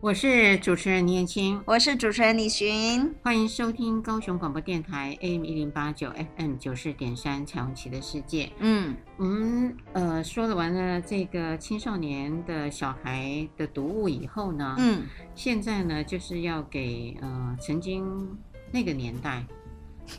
[0.00, 8.48] 我是主持人倪燕青，我是主持人李寻，欢迎收听高雄广播电台 AM 一零八九 FM 九四点三彩虹旗的世界。
[8.60, 15.02] 嗯，我们呃说了完了这个青少年的小孩的读物以后呢，嗯，
[15.34, 18.38] 现在呢就是要给呃曾经
[18.70, 19.44] 那个年代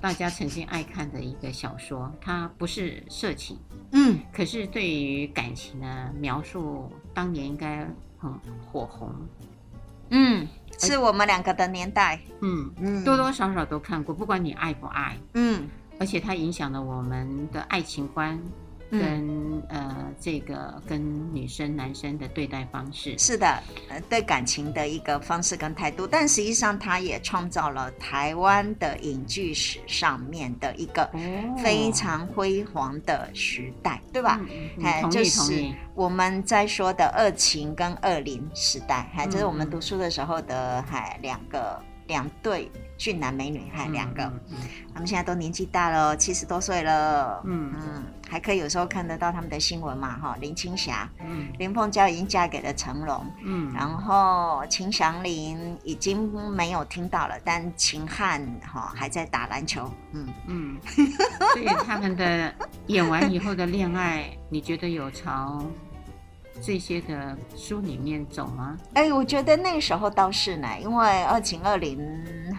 [0.02, 3.58] 大家曾经爱看的一个小说，它不是色情，
[3.94, 7.88] 嗯，可是对于感情呢描述，当年应该
[8.18, 8.30] 很
[8.70, 9.16] 火红。
[10.10, 10.48] 嗯，
[10.78, 15.68] 是我们两个的年代，嗯嗯，多多少少都看过，不管你爱不爱，嗯，
[16.00, 18.40] 而且它影响了我们的爱情观。
[18.92, 23.46] 跟呃，这个跟女生、男生的对待方式是的，
[23.90, 31.10] 呃，对感情的一个方式跟态度，但实际上，他也创造了台湾的影剧史上面的一个
[31.62, 34.40] 非常辉煌的时代，哦、对吧？
[34.84, 41.80] 哎、嗯，就是我们在说的二秦跟二林时代，还、嗯、就是我们读书的时候的还两个。
[42.10, 42.68] 两对
[43.00, 44.22] 俊男美女，还两个，
[44.94, 47.74] 他、们现在都年纪大了，七十多岁了，嗯。
[47.80, 60.28] 嗯，还可以有时候看得到他们的新闻嘛，哈，林青霞，嗯，林凤娇已经嫁给了成龙，嗯，然后秦祥林已经没有听到了，但秦汉哈还在打篮球，嗯。
[60.48, 60.78] 嗯，
[61.54, 62.54] 所以他们的
[62.88, 65.66] 演完以后的恋爱，你觉得有朝？
[66.62, 68.78] 这些的书里面走吗？
[68.94, 71.98] 哎，我觉得那个时候倒是呢，因为二秦二林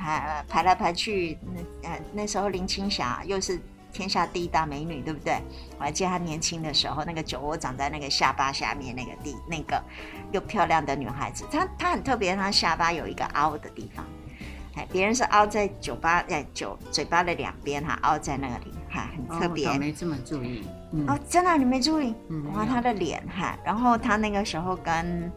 [0.01, 3.61] 还排来排去，那呃那时候林青霞又是
[3.93, 5.39] 天下第一大美女，对不对？
[5.79, 9.83] 我还记得她年轻的时候，那个酒窝长在那个下巴下面那个地，那个
[10.33, 14.05] 又漂亮的女孩子，她她很特别，她下巴有一个凹的地方。
[14.77, 19.77] 哎，别人是凹在酒吧哎酒嘴巴的两边哈，凹在那里哈，很特别。
[19.77, 20.65] 没这么注意。
[20.93, 22.15] 嗯、哦，真的你没注意？
[22.29, 25.31] 嗯，哇，他的脸哈，然后他那个时候跟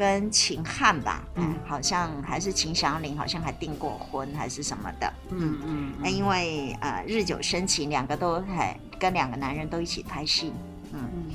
[0.00, 5.12] 跟秦汉吧，嗯，好像还是秦祥林，好像还订过婚还是什么的。
[5.28, 5.92] 嗯嗯。
[5.98, 10.54] 那、嗯、因为呃日久生情，两个都还跟两个男人都一起拍戏。
[10.94, 11.34] 嗯嗯。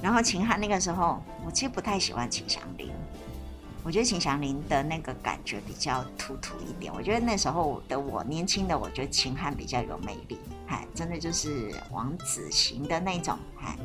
[0.00, 2.90] 然后秦汉那个时候，我其实不太喜欢秦祥林。
[3.84, 6.90] 我觉得秦祥林的那个感觉比较土土一点。
[6.94, 13.76] 我觉得那时候的我年轻的，我觉得秦汉比较有魅力，嗨，真的就是王子型的那种，嗨。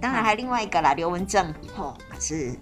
[0.00, 2.58] 当然还有另外一个啦，刘文正，哦，可是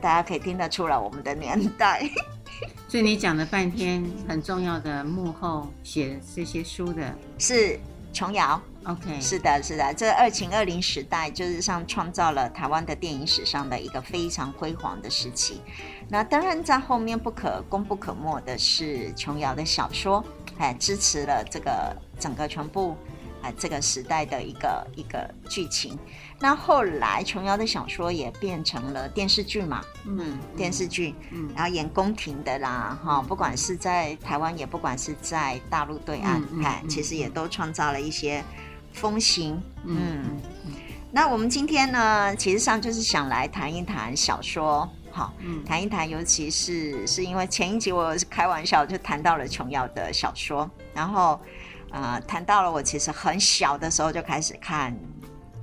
[0.00, 2.08] 大家可以听得出来我们的年代。
[2.88, 7.78] 所以你讲了半天，很重要的幕后写这些书的是
[8.12, 8.60] 琼瑶。
[8.84, 15.60] OK，是的，是的，这二秦二零时代就是上创造了台湾的电影史上的一个非常辉煌的时期。
[16.08, 20.24] 那当然在后面不可功不可没的是琼瑶的小说，
[20.56, 22.96] 哎，支持了这个整个全部
[23.42, 25.98] 啊这个时代的一个一个剧情。
[26.40, 38.42] 那后来琼瑶的小说也变成了电视剧嘛，嗯，嗯电视剧，嗯，然后演宫廷的啦，哈，不管是在台湾，也不管是在大陆对岸，哎、嗯嗯，其实也都创造了一些。
[38.90, 40.40] 风行，嗯，
[41.12, 51.38] 那我们今天呢，其实上就是想来谈一谈小说，好，嗯，谈一谈，尤其是是因为前一集我开玩笑就谈到了琼瑶的小说，然后
[51.90, 54.96] 呃，谈到了我其实很小的时候就开始看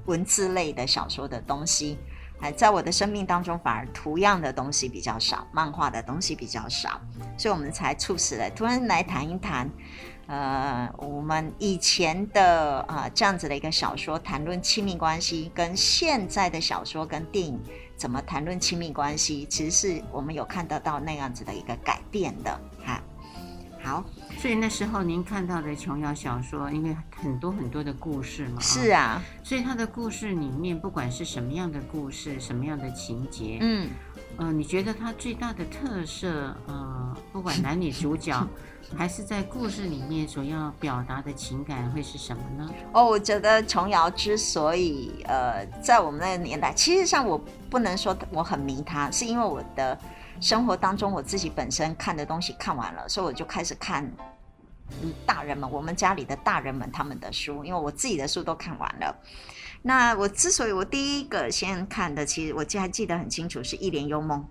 [0.06, 1.98] 文字类的小说的东西，
[2.40, 7.02] 哎，在我的生命当中反而图样的东西比较少，漫画的东西比较少，
[7.38, 9.70] 所以我们才促使了突然来谈一谈。
[10.28, 17.62] 呃，我们以前的、呃、这样子的一个小说谈论亲密关系，跟现在的小说跟电影
[17.96, 23.04] 怎么谈论亲密关系，其实是我们有看得到那样子的一个改变的哈。
[23.84, 24.04] 好，
[24.38, 33.90] 所以那时候您看到的琼瑶小说，因为很多很多的故事嘛，是啊，所以他的故事里面，不管是什么样的故事，什么样的情节，嗯，
[34.38, 38.36] 呃，你觉得它最大的特色，呃，不管男女主角。
[38.96, 42.70] 还是在故事里面所要表达的情感会是什么呢？
[42.94, 47.36] 哦，我觉得琼瑶之所以呃，在我们那个年代，其实上我
[47.68, 49.98] 不能说我很迷她，是因为我的
[50.40, 54.12] 生活当中我自己本身看的东西看完了，所以我就开始看
[55.26, 59.16] 大人们，我们家里的大人们他们的书，因为我自己的书都看完了。
[59.82, 64.46] 那我之所以我第一个先看的，其实我记还记得很清楚，是《一帘幽梦》。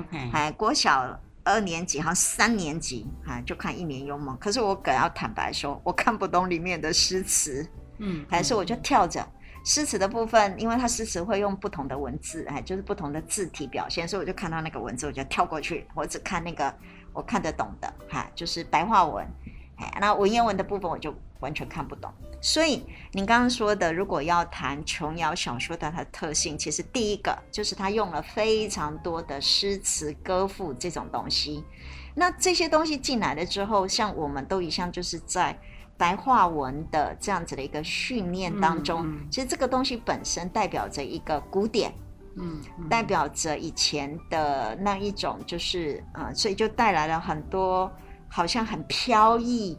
[0.00, 1.20] OK，哎国小。
[1.42, 4.36] 二年级好像三年级啊，就看《一帘幽梦》。
[4.38, 7.66] 可是我梗要坦白说，我看不懂里面的诗词，
[7.96, 9.26] 嗯，还是我就跳着
[9.64, 16.74] 诗词的部分，因为它诗词会用不同的文字，哎，就是不同的字体表现，所以我就看到那个文字，我就跳过去，我只看那个
[17.12, 19.26] 我看得懂的，哈，就是白话文。
[19.76, 22.12] 哎，那文言文的部分我就完全看不懂。
[22.42, 31.64] 所以您刚刚说的，如果要谈琼瑶小说的它的特性，其实第一个就是它用了非常多的诗词歌赋这种东西。
[32.14, 35.58] 那这些东西进来了之后，像我们都一向就是在
[36.00, 41.92] 白话文的这样子的一个训练当中，嗯嗯、其实这个东西本身代表着一个古典，
[42.36, 47.92] 嗯，嗯代表着以前的那一种，就是呃，所以就带来了很多
[48.28, 49.78] 好像很飘逸。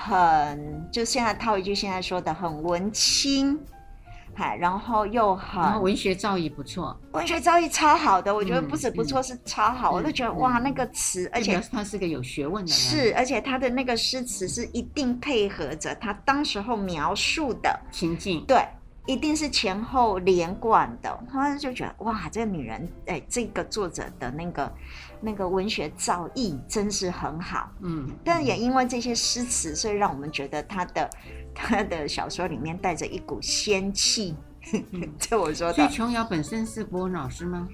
[0.00, 3.58] 很，就现在套一句现在说的，很文青，
[4.38, 18.64] 嗨，然后又很然后文学造诣不错，文学造诣超好的，我觉得不止不错，是超好，我都觉得哇，那个词，而且他是个有学问的人，是，而且他的那个诗词是一定配合着他当时候描述的情境，对。
[19.06, 24.70] 一定是前后连贯的，他就觉得哇，这个女人，哎，这个作者的那个
[25.22, 28.58] 那个文学造诣真是很好，嗯，但也。
[28.58, 31.08] 因为这些诗词，所以让我们觉得他的
[31.54, 34.34] 他的小说里面带着一股仙气。
[35.18, 35.74] 这我说的。
[35.74, 37.68] 所以琼瑶本身是国文老师吗？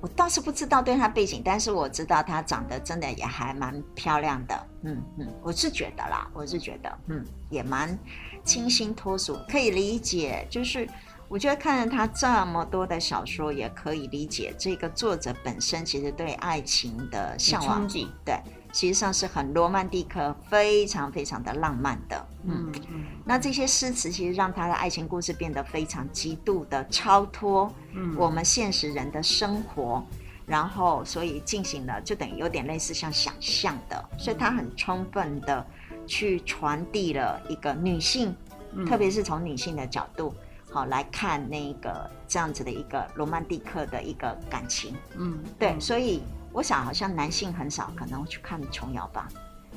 [0.00, 7.98] 我倒是不知道对她背景，但是我知道她长得真的也还蛮漂亮的，嗯嗯，我是觉得啦，我是觉得，嗯，也蛮。
[8.42, 10.46] 清新脱俗，可以理解。
[10.48, 10.88] 就是
[11.28, 17.86] 我觉得看了她这么多的小说，也可以理解这个作者本身其实对爱情的向往，
[18.24, 18.40] 对，
[18.72, 22.26] 其实上是很罗曼蒂克，非常非常的浪漫的。
[22.44, 23.04] 嗯嗯。
[23.24, 27.72] 那这些诗词其实让他的爱情故事变得非常极度的超脱，
[28.16, 35.66] 我们现实人的生活，嗯、然后所以进行了就等于有点类似像想象的，所以他很充分的。
[36.06, 38.34] 去传递了一个女性，
[38.72, 40.34] 嗯、特别是从女性的角度，
[40.68, 44.96] 好来看那个这样子的一个罗曼蒂克的一个感情。
[45.16, 46.20] 嗯，对，嗯、所以
[46.52, 49.28] 我想好像男性很少可能会去看琼瑶吧，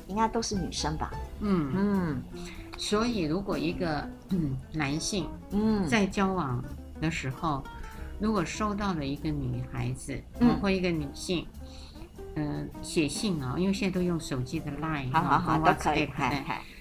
[0.08, 1.12] 应该都是女生吧。
[1.40, 2.22] 嗯嗯，
[2.76, 6.62] 所以如果一个、嗯、男性嗯在交往
[7.00, 7.62] 的时候，
[8.20, 11.46] 如果收到了一个女孩子，嗯，或一个女性。
[12.36, 16.10] 呃，写信啊，因为现在都用手机的 Line，好好好，都可以。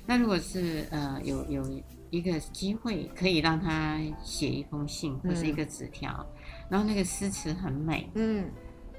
[0.04, 6.26] 那如果是呃有有一个机会可以让他写一封信或是一个纸条，
[6.68, 8.50] 然后那个诗词很美，嗯，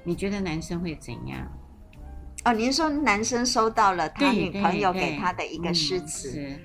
[0.05, 1.51] 你觉得男生会怎样？
[2.45, 6.59] 哦，您说男生收到了他女朋友给他的一个诗词，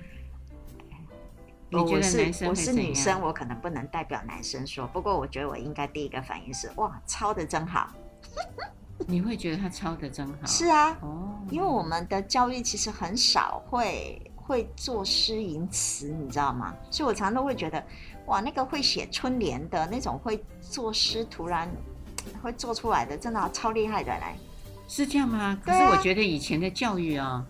[1.69, 2.49] 你觉得男生会怎样？
[2.49, 7.89] 我是女生，我可能不能代表男生说，不过我觉得我应该第一个反应是哇，抄的真好。
[9.07, 10.45] 你会觉得他抄的真好？
[10.45, 16.75] 是啊，哦，因为我们的教育其实很少会会作诗吟词，你知道吗？
[16.91, 17.83] 所以我常常都会觉得，
[18.27, 21.67] 哇，那个会写春联的那种会作诗，突然
[22.41, 24.35] 会做出来的，真的超厉害的来！
[24.87, 25.57] 是这样吗？
[25.63, 27.45] 可是我觉得以前的教育啊。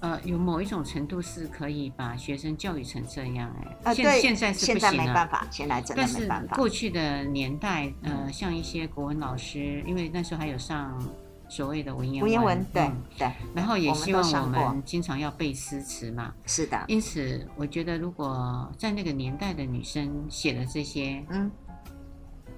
[0.00, 6.48] 呃，有某一种程度是可以把学生教育成这样哎，呃，现在是不行了，现在没办法，现在真的没办法。
[6.48, 11.02] 但是过去的年代，呃，像一些国文老师，因为那时候还有上
[11.48, 16.84] 所谓的文言文，文言文，对对，然后也希望我们经常要背诗词嘛，是的。
[16.86, 21.50] 因此，我觉得如果在那个年代的女生写了这些，嗯，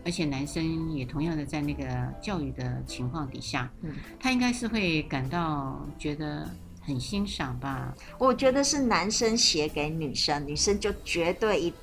[0.06, 1.84] 而且男生也同样的在那个
[2.22, 6.48] 教育的情况底下，嗯，他应该是会感到觉得。
[6.88, 7.92] 很欣赏吧？
[8.16, 11.74] 我觉得是男生写给女生，女生就绝对一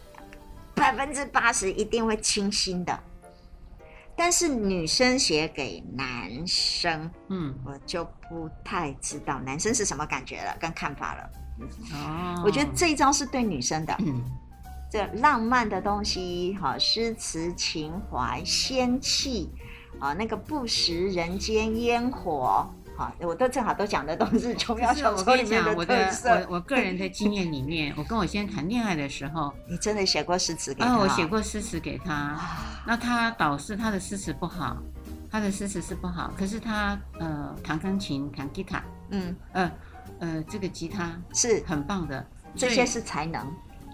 [0.74, 2.98] 百分之八十一定会倾心的。
[4.16, 11.30] 但是女生写给男生，嗯，我就不太知道男生是什么感觉了，跟看法了。
[11.92, 14.24] 哦，我觉得这一招是对女生的，嗯，
[14.94, 19.50] 这浪漫的东西，哈，诗词情怀、仙气，
[20.00, 22.72] 啊，那个不食人间烟火。
[22.96, 26.30] 好，我都正好都讲的都是琼瑶小说里面的特色。
[26.30, 30.94] 我我我个人的经验里面，我跟我先生谈恋爱的时候， 你真的写过诗词给他？
[30.94, 32.40] 哦，我写过诗词给他。
[32.86, 34.78] 那他导师他的诗词不好，
[35.32, 39.72] 他的诗词是不好，可是他呃弹钢琴、弹吉他，嗯呃
[40.20, 42.24] 呃这个吉他是很棒的，
[42.56, 43.52] 这些是才能。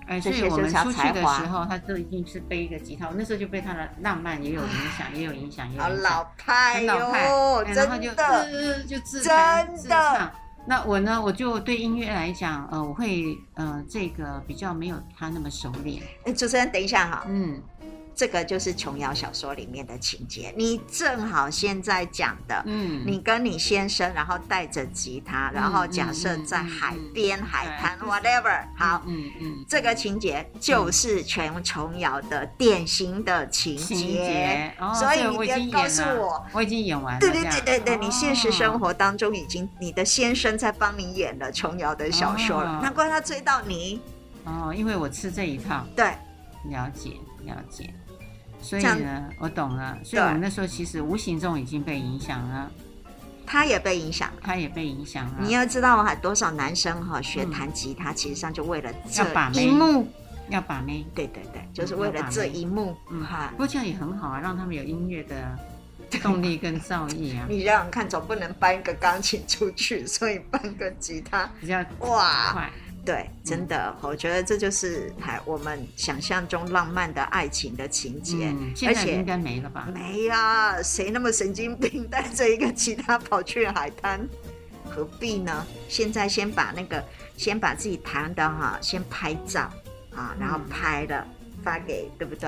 [0.09, 3.05] 哎，所以我们出去的时候，他都一定是背一个吉他。
[3.07, 5.87] 我那时候就被他的浪漫也有影响，也有影响，也有影响。
[5.87, 10.31] 好老派哟，真的，然后就自就自弹自唱。
[10.65, 13.23] 那我呢，我就对音乐来讲，呃，我会
[13.53, 16.01] 呃这个比较没有他那么熟练。
[16.25, 17.61] 哎，主持人等一下哈，嗯，
[18.19, 20.53] 这个就是琼瑶小说里面的情节。
[20.57, 34.73] 你正好现在讲的，嗯，你跟你先生，然后带着吉他，然后假设在海边、海滩，whatever，好，嗯嗯，嗯，这个情节就是全琼瑶的典型的情节。
[34.93, 37.19] 所以你别告诉我，我已经演完了。
[37.21, 44.01] 对对对对对，你现实生活当中已经你的先生在帮你演了琼瑶的小说了，难怪他追到你。
[44.43, 45.85] 哦，因为我吃这一套。
[45.95, 46.07] 对，
[46.65, 47.11] 了解
[47.45, 47.93] 了解。
[48.61, 49.97] 所以呢，我懂了。
[50.03, 52.71] 所以我们那时候其实无形中已经被影响了。
[53.51, 55.37] 他也被影响，他也被影响了。
[55.39, 59.23] 你要知道，哈，多少男生哈学弹吉他，其实上就为了这
[59.53, 60.07] 一幕，
[60.49, 61.03] 要把妹。
[61.15, 62.95] 对对对，就是为了这一幕。
[63.09, 65.57] 嗯哈，不过这样也很好啊，让他们有音乐的
[66.21, 67.45] 动力跟造诣啊。
[67.49, 72.69] 你想想看，总不能搬一个钢琴出去，所以搬个吉他比较哇。
[73.09, 79.87] 对，真的，我觉得这就是还我们想象中浪漫的爱情的情节，嗯、现在应该没了吧？
[79.91, 84.29] 没啊，谁那么神经病， 带着一个吉他跑去海滩？
[84.87, 85.65] 何必呢？
[85.87, 87.03] 现在先把那个，
[87.35, 89.61] 先把自己弹的哈，先拍照
[90.15, 91.25] 啊，然后拍了
[91.63, 92.47] 发给，对不对？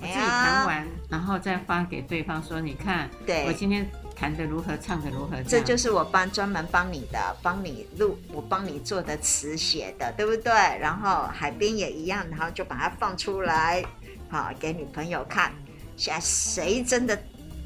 [0.00, 3.90] 我自己弹完，然后再发给对方说，你看，对我今天。
[4.18, 10.52] 弹的如何，唱的如何，这就是我帮专门帮你的，帮你录，我帮你做的词写的，对不对？
[10.52, 13.84] 然后海边也一样，然后就把它放出来，
[14.28, 15.52] 好给女朋友看。
[15.96, 17.16] 现在谁真的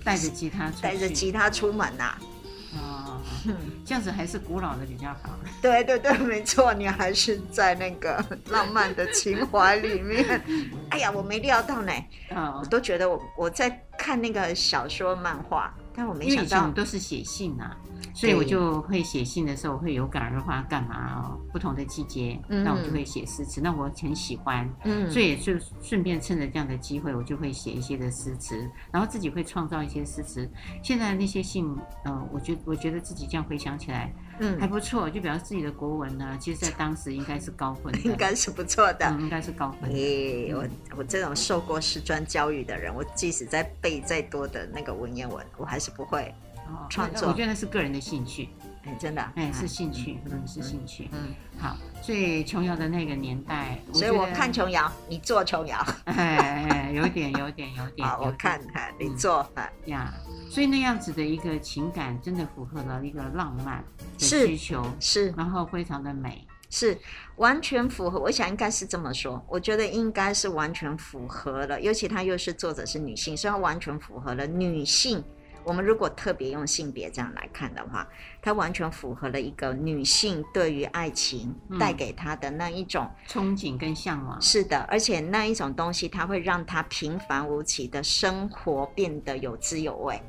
[0.04, 2.18] 带着吉他带着吉他出门呐、啊？
[2.74, 3.20] 哦，
[3.84, 5.38] 这样子还是古老的比较好。
[5.60, 10.42] 对对对，没错，你还是在那个 浪漫的情怀里面。
[10.88, 11.92] 哎呀，我没料到呢，
[12.30, 15.72] 哦、我都觉得我我在看那个小说漫画。
[15.94, 17.76] 但我没想到，因为以前我们都是写信啊，
[18.14, 21.40] 所以我就会写信的时候我会有感而发，干嘛哦？
[21.52, 23.60] 不同的季节，嗯、那我就会写诗词。
[23.60, 30.50] 那我很喜欢，嗯，所以也就顺便趁着这样的机会，我就会写一些的诗词，然后自己会创造一些诗词。
[30.82, 31.66] 现在那些信，
[32.04, 34.12] 呃，我觉我觉得自己这样回想起来。
[34.44, 39.88] 嗯，还不错，就表示自己的国文呢，其实在当时应该是高分， 应该是不错的，嗯、应该是高分。
[39.92, 40.64] 欸、我
[40.96, 46.34] 我这种受过师专教育的人，我即使在背再多的那个文言文，我还是不会
[46.90, 47.28] 创作。
[47.28, 48.48] 我觉得那是个人的兴趣，
[48.84, 51.76] 哎、欸，真的，哎、欸，是兴趣，嗯，嗯是兴趣，嗯，好。
[52.02, 58.06] 所以琼瑶的那个年代，所以我看琼瑶，你做琼瑶，哎哎，有点，有点，有点。
[58.08, 59.48] 好，我看看你做，
[59.86, 60.12] 呀。
[60.50, 63.84] 所以那样子的一个情感，真的符合了一个浪漫
[64.18, 66.98] 的需求，是，然后非常的美，是
[67.36, 68.18] 完全符合。
[68.18, 75.22] 我想应该是这么说，我觉得应该是完全符合了，尤其他又是作者是女性，所以他完全符合了女性。
[75.64, 78.06] 我们如果特别用性别这样来看的话，
[78.40, 84.40] 它完全符合了一个女性对于爱情带给她的那一种憧憬跟向往。
[84.40, 90.20] 是的，而且那一种东西，它会让她平凡无奇的生活变得有滋有味。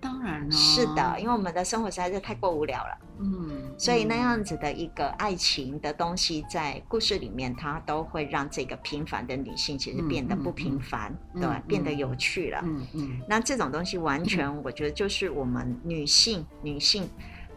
[0.00, 12.86] 当然了，是的，因为我们的生活实在是太过无聊了，嗯，所以那样子的一个爱情的东西，在故事里面，它都会让这个平凡的女性其实变得不平凡，对，嗯、变得有趣了，嗯嗯。
[12.94, 17.08] 嗯，那这种东西完全，我觉得就是我们女性，女性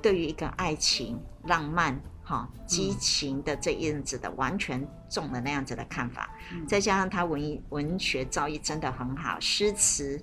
[0.01, 10.19] 对于一个爱情、浪漫、哈、激情的这样子的完全中了那样子的看法，嗯、再加上她文艺文学造诣真的很好，诗词。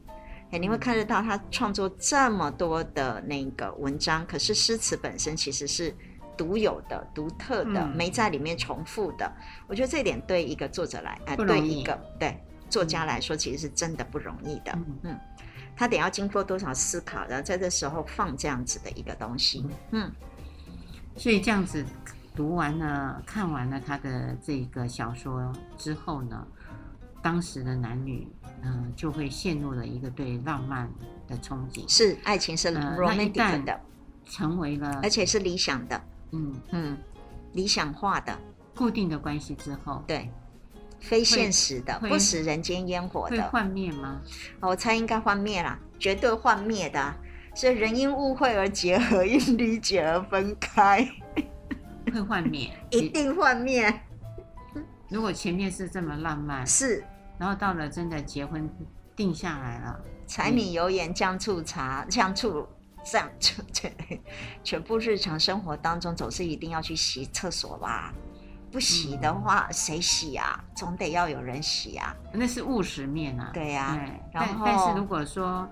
[0.52, 5.94] 哎，你会看得到他创作这么多的那个文章，可是诗词本身其实是
[6.36, 9.32] 独有的、独特的，嗯、没在里面重复的。
[9.68, 12.36] 我觉得这点对一个作者来，哎、呃，对一个对
[12.68, 14.72] 作家来说，其实是真的不容易的。
[14.74, 15.20] 嗯，嗯，
[15.76, 19.64] 他得要经过多少思考，然后在这时候放这样子的一个东西。
[19.92, 20.10] 嗯，
[21.16, 21.84] 所以这样子
[22.34, 26.44] 读完了、看完了他的这个小说之后呢，
[27.22, 28.26] 当时的男女。
[28.62, 30.90] 嗯，就会陷入了一个对浪漫
[31.26, 33.80] 的憧憬，是爱情是 romantic 的，
[34.26, 36.02] 成为了，而且是理想的，
[36.32, 36.98] 嗯嗯，
[37.52, 38.38] 理想化的
[38.74, 40.30] 固定的关系之后，对，
[41.00, 44.20] 非现实的，不食人间烟火的，会幻灭吗？
[44.60, 47.14] 我猜应该幻灭啦，绝对幻灭的，
[47.54, 51.08] 所以人因误会而结合，因理解而分开，
[52.12, 54.02] 会幻灭， 一定幻灭。
[55.08, 57.02] 如果前面是这么浪漫，是。
[57.40, 58.68] 然后到了真的结婚
[59.16, 62.68] 定下来了，柴米油盐酱醋茶，酱醋
[63.02, 63.90] 酱醋，全
[64.62, 68.12] 全部日常生活当中总是一定要去洗厕所吧？
[68.70, 70.62] 不洗的话，嗯、谁洗啊？
[70.76, 72.14] 总得要有人洗啊。
[72.30, 73.50] 那是务实面啊。
[73.54, 73.96] 对呀、啊。
[73.96, 75.66] 对然后但，但是如果说，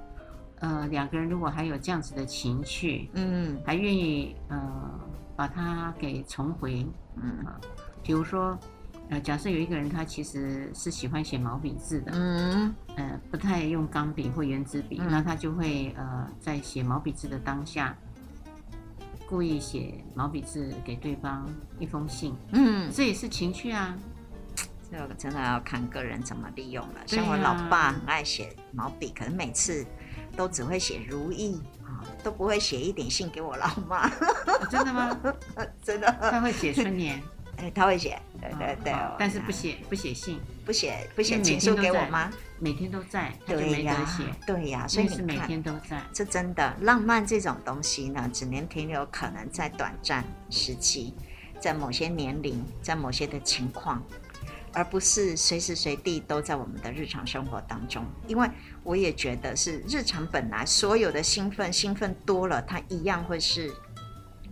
[0.61, 4.59] 呃，两个人如果还有这样子的情趣，嗯，还愿意呃
[5.37, 7.45] 把它给重回，嗯，
[8.03, 8.59] 比如说。
[9.11, 17.97] 呃，假设有一个人他其实是喜欢写毛笔字的，嗯，呃，不太用钢笔或圆珠笔，嗯、那他就会呃在写毛笔字的当下，
[19.27, 21.49] 故意写毛笔字给对方
[21.79, 23.97] 一封信，嗯，这也是情趣啊。
[24.91, 26.95] 这个真的要看个人怎么利用了。
[27.07, 29.85] 像我老爸很爱写毛笔，可是每次
[30.35, 34.11] 都只会写如意啊，都不会写一点信给我老妈。
[34.71, 35.15] 真的吗？
[35.83, 36.11] 真的。
[36.21, 37.23] 他会写春联。
[37.61, 42.33] 哎，他会写，对对对，但是不写不写信，不写不写情书给我吗？
[42.61, 46.01] 每天都在，他就没得写，对呀，所以是每天都在。
[46.13, 51.13] 这真的浪漫这种东西呢，只能停留可能在短暂时期，
[51.59, 54.01] 在某些年龄，在某些的情况，
[54.73, 58.05] 而不是随时随地都在我们的日常生活当中。
[58.29, 58.49] 因为
[58.85, 63.73] 我也觉得是日常本来所有的兴奋，兴奋多了，它一样会是，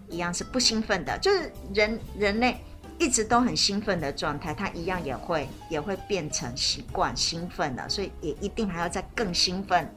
[0.08, 2.56] 一样是不兴奋的，就是人人类。
[2.98, 9.94] 一直都很兴奋的状态，他一样也会也会变成习惯兴奋了，所以也一定还要再更兴奋，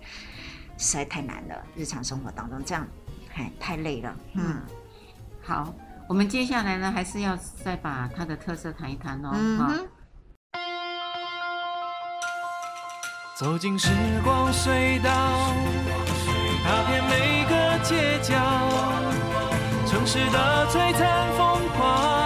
[0.77, 1.63] 实在太难了。
[1.75, 2.86] 日常生活当中这样，
[3.36, 4.15] 哎，太累了。
[4.34, 4.62] 嗯，
[5.41, 5.74] 好，
[6.08, 9.32] 我们接下来呢，还是要再把它的特色谈一谈哦。
[9.34, 9.88] 嗯哼。
[13.38, 13.89] 走进时
[14.22, 15.10] 光隧道，
[16.65, 18.36] 踏遍每个街角，
[19.88, 22.19] 城市的璀璨风光。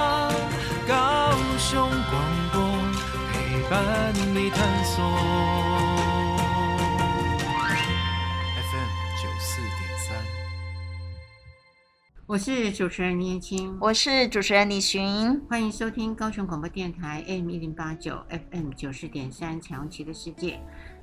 [3.74, 5.03] 伴你探索。
[8.70, 10.15] FM 九四点三，
[12.27, 20.60] 我是主持人倪青，我是主持人李寻，欢迎收听高雄广播电台 AM 一零八九 FM 九四点三强奇的世界。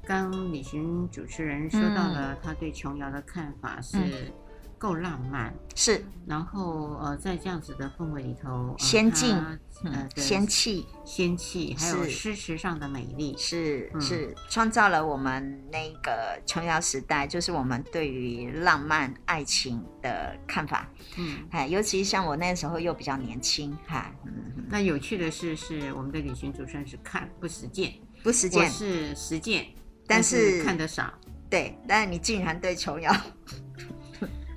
[0.07, 3.99] 刚李寻主持人说到了他对琼瑶的看法是。
[3.99, 4.33] 嗯
[4.81, 5.55] 够浪漫。
[5.77, 9.37] 是，然后呃，在这样子的氛围里头，仙境，
[9.85, 20.89] 呃，仙气，仙气，还有诗词上的美丽，是是，创造了我们那个琼瑶时代，就是我们对于浪漫爱情的看法。
[21.19, 24.33] 嗯，哎，尤其像我那时候又比较年轻，哈，嗯。
[24.73, 29.67] 那有趣的是，是我们的旅行主持人是看不实践，不实践，是实践，
[30.07, 31.13] 但是看得少。
[31.49, 33.13] 对，但是你竟然对琼瑶。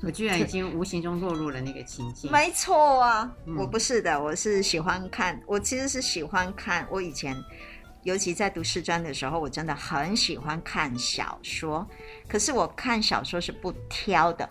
[0.05, 2.29] 我居然已经无形中落入了那个情境。
[2.29, 5.41] 没错啊，嗯、我不是的，我是喜欢看。
[5.45, 6.85] 我其实是喜欢看。
[6.91, 7.33] 我以前，
[8.03, 11.87] 尤其在读师专的时候，我真的很喜欢看小说。
[12.27, 14.47] 可是我看小说是不挑的，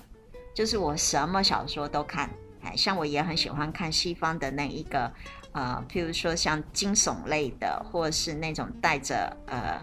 [0.54, 2.30] 就是我什么小说都看。
[2.62, 5.12] 哎，像我也很喜欢看西方的那一个，
[5.52, 9.78] 呃，譬如说像惊悚类的，或是那种带着呃。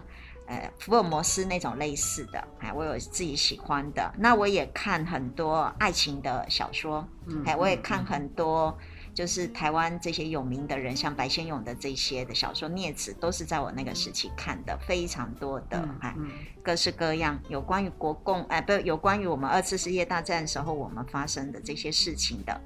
[0.50, 4.12] 呃，福尔摩斯那种类似的，哎，我有自己喜欢的。
[4.18, 7.06] 那我也看很多爱情的小说，
[7.44, 8.76] 哎、嗯，我也看很多，
[9.14, 16.28] 就是台湾这些有名的人，像白先勇的这些的小说，孽子都是在我那个时期看的，非常多的，哎、嗯，
[16.64, 22.60] 各式各样有关于国共，哎，不，有关于我们二次世界大战时候我们发生的这些事情的，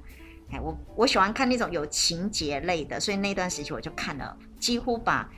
[0.49, 5.29] 哎，我我喜欢看那种有情节类的，所以那段时期我就看了，几乎把。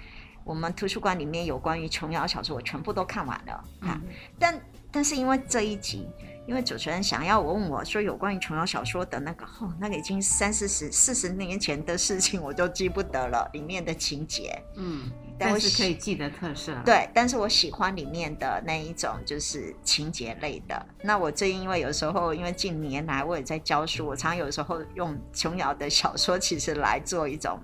[0.48, 3.64] 我们图书馆里面有关于琼瑶小说，我全部都看完了。
[3.82, 4.02] 嗯、
[4.40, 6.08] 但但是因为这一集，
[6.48, 14.58] 因为主持人想要我问我说有关于琼瑶小说的那个，哦，那个已经三四十、四十年前的事情，我就记不得了里面的情节。
[14.78, 16.74] 嗯，但是可以记得特色。
[16.86, 20.86] 对，但是我喜欢里面的那一种就是情节类的。
[21.04, 27.60] 那我最近因为有时候因为近年来我也在教书，我常有时候用琼瑶的小说其实来做一种。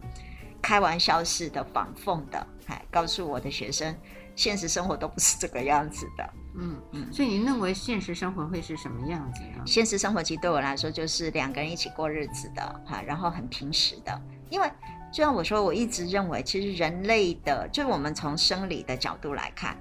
[0.64, 3.94] 开玩笑式的仿讽的，哎，告诉我的学生，
[4.34, 6.34] 现实生活都不是这个样子的。
[6.56, 9.64] 嗯嗯，所以你认为现实生活会是什么样子呢？
[9.66, 14.22] 现实生活其实对我来说就是两个人一起过日子的，哈，然后很平时的。
[14.50, 14.72] 因为
[15.12, 19.78] 就像我说，我一直认为，其实人类的，就是我们从生理的角度来看，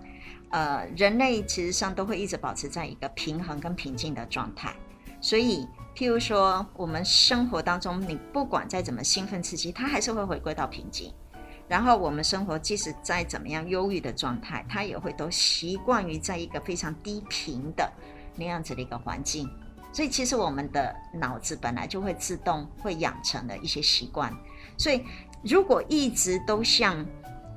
[0.51, 4.75] 呃，人类其实上都会一直保持在一个平衡跟平静的状态，
[5.21, 5.69] 所以。
[5.95, 11.13] 譬如说，我们生活当中，你不管再怎么兴奋刺激，它还是会回归到平静。
[11.69, 17.91] 然后，我们生活即使再怎么样忧郁的状态，它也会都习惯于在一个非常低频的
[18.37, 19.49] 那样子的一个环境。
[19.93, 24.35] 所以，其实我们的脑子本来就会自动会养成的一些习惯。
[24.79, 25.05] 所以，
[25.43, 27.05] 如果一直都像，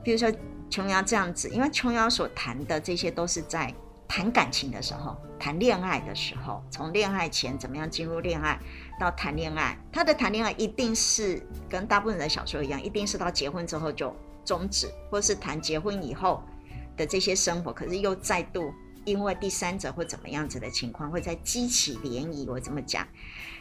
[0.04, 0.30] 比如说
[0.70, 3.74] 琼瑶这样子，因为琼瑶所谈的这些都是在。
[4.08, 8.60] 谈感情的时候，谈恋爱的时候，从恋爱前怎么样进入恋爱，
[9.00, 16.44] 到谈恋爱，他的谈恋爱一定是跟大部分人的小说一样，一定是到结婚之后就终止，或是谈结婚以后
[16.96, 22.46] 的这些生活，可是又再度因为第三者或怎么样子的情况，会再激起涟漪。
[22.50, 23.08] 我这么讲，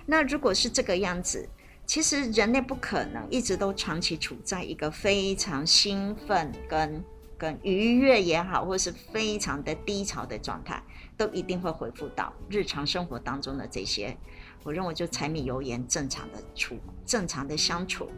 [0.06, 1.48] 那如果是这个样子，
[1.86, 7.04] 其实人类不可能一直都长期处在一个非常兴奋跟
[7.36, 10.82] 跟愉悦也好，或是非常的低潮的状态，
[11.16, 14.16] 都一定会恢复到日常生活当中的这些。
[14.62, 18.08] 我认为就柴米油盐正常的处，正常的相处，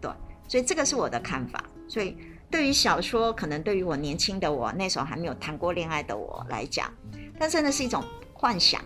[0.00, 0.10] 对，
[0.48, 1.64] 所以这个是我的看法。
[1.86, 2.16] 所以
[2.50, 6.92] 对于小说，可能对于我年轻的我，那时候还没有谈过恋爱的我来讲，
[7.38, 8.82] 但真的是一种幻想，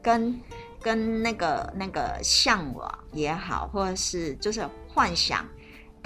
[0.00, 0.40] 跟
[0.80, 5.44] 跟那个那个向往也好，或者是就是幻想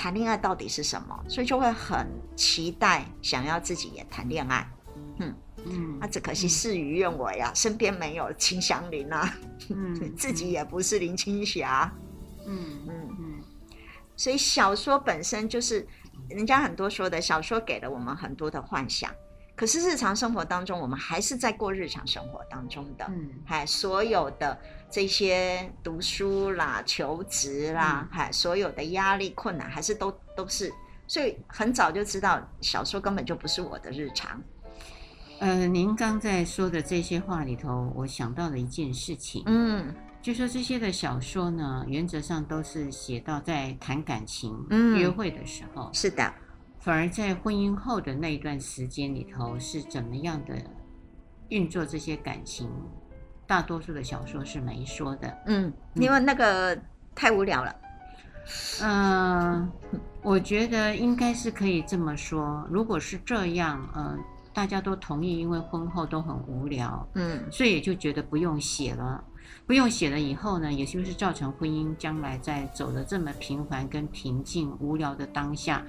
[0.02, 4.68] 谈恋爱到底是什么，所以就会很期待想要自己也谈恋爱，
[5.20, 5.32] 嗯。
[5.64, 9.32] 嗯，那、啊、只可惜事与愿违呀，身边没有秦祥林啊，
[9.70, 11.88] 嗯，自己也不是林青霞，
[12.44, 13.16] 嗯嗯。
[13.20, 13.44] 嗯，
[14.16, 15.86] 所以小说本身就是
[16.28, 19.08] 人家很多说的，小说给了我们很多的幻想，
[19.54, 24.58] 可是日常生活当中，我们还是在过日常生活当中的，嗯，还所有的
[24.92, 30.70] 这些读书啦、求职啦，还、嗯、所有的压力困难，还是都都是，
[31.08, 34.38] 所以很早就知道小说根本就不是我的日常。
[35.40, 46.32] 呃，您刚在说的这些话里头，我想到了一件事情，嗯，就说这些的小说呢，原则上都是写到在谈感情、嗯、约会的时候，是的，
[46.78, 50.54] 反而在婚姻后的那一段时间里头是怎么样的
[51.48, 52.70] 运作这些感情，
[53.52, 56.74] 大多数的小说是没说的，嗯，因为那个
[57.14, 57.76] 太无聊了，
[58.80, 59.72] 嗯、呃，
[60.22, 64.18] 我觉得应该是可以这么说，如果是这样，嗯、呃。
[64.54, 69.22] 大家都同意，因为婚后都很无聊，嗯，所以也就觉得不用写了，
[69.66, 75.82] 不用写了以后呢，也就是造成婚姻将来在走的这么平凡跟平静、无聊的当下，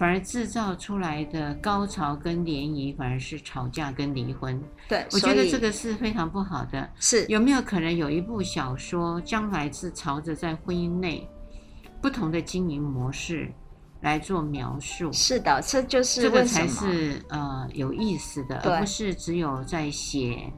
[0.00, 4.58] 反而制造出来的高潮跟涟漪，反而是吵架跟离婚。
[4.88, 6.88] 对，我觉得这个是非常不好的。
[6.98, 11.28] 是，有没有可能有一部小说，将来是朝着在婚姻内
[12.00, 13.52] 不同的经营模式？
[14.00, 20.50] 来做描述，是的，这就是这个才是呃有意思的，而不是只有在写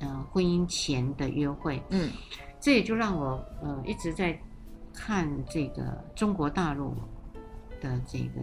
[0.00, 1.80] 呃婚姻前的约会。
[1.90, 2.10] 嗯，
[2.58, 4.36] 这也就让我呃一直在
[4.92, 6.92] 看这个中国大陆
[7.80, 8.40] 的这个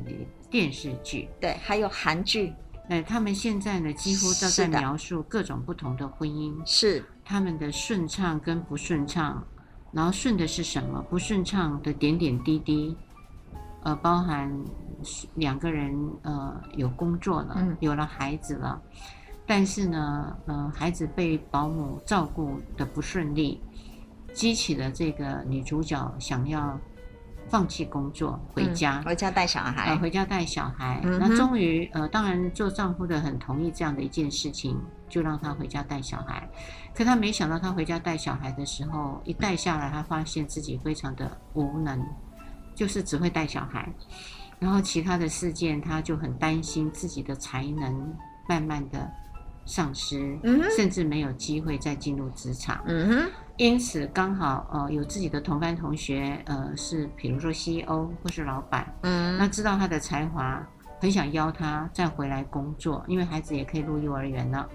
[0.56, 2.54] 电视剧，对，还有韩剧。
[2.88, 7.04] 哎，他们现在呢几乎都在描述各种不同的婚姻，是。
[7.26, 9.46] 他们的顺畅跟不顺畅，
[9.92, 12.96] 然后顺的是什么，不顺畅的点点滴滴。
[13.84, 14.50] 呃，包含
[15.34, 18.82] 两个人呃有工作了，嗯，有了孩子了，
[19.46, 23.62] 但是呢，呃，孩子被保姆照顾的不顺利，
[24.34, 26.80] 激起了这个女主角想要
[27.50, 31.02] 放弃工作回家，嗯，回家带小孩，呃，回家带小孩。
[31.04, 36.50] 嗯，那终于呃，当然做丈夫的很同意这样的一件事情，就让他回家带小孩。
[36.94, 42.06] 可她没想到，他回家带小孩的时候，一带下来，她发现自己非常的无能。
[42.76, 43.90] 就是只会带小孩，
[44.60, 48.14] 然后其他的事件，他就很担心自己的才能
[48.50, 49.10] 慢慢的
[49.66, 52.84] 丧失，嗯，甚至没有机会再进入职场。
[52.86, 60.62] 嗯哼，因此刚好呃有自己的同班同学，呃是比如说 CEO 或是老板，嗯，那知道他的才华，
[61.00, 64.68] 很想邀他再回来工作，因为孩子也可以入幼儿园了，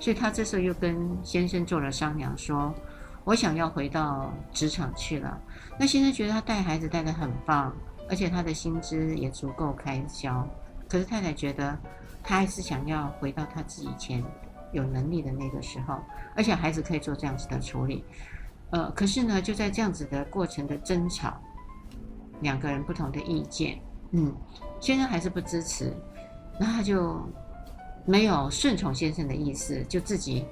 [0.00, 2.74] 所以他这时候又跟先生做了商量，说。
[3.24, 5.38] 我想要回到职场去了。
[5.78, 7.70] 那先生觉得他带孩子带得很棒，
[8.08, 10.48] 而且他的薪资也足够开销。
[10.88, 11.76] 可是太太觉得
[12.22, 14.24] 他还是想要回到他自己以前
[14.72, 15.96] 有能力的那个时候，
[16.36, 18.04] 而且孩子可以做这样子的处理。
[18.70, 21.40] 呃，可是呢，就在这样子的过程的争吵，
[22.40, 23.78] 两个人不同的意见，
[24.10, 24.34] 嗯，
[24.80, 25.92] 先生还是不支持，
[26.60, 27.20] 那他就
[28.04, 30.44] 没有顺从先生的意思，就自己。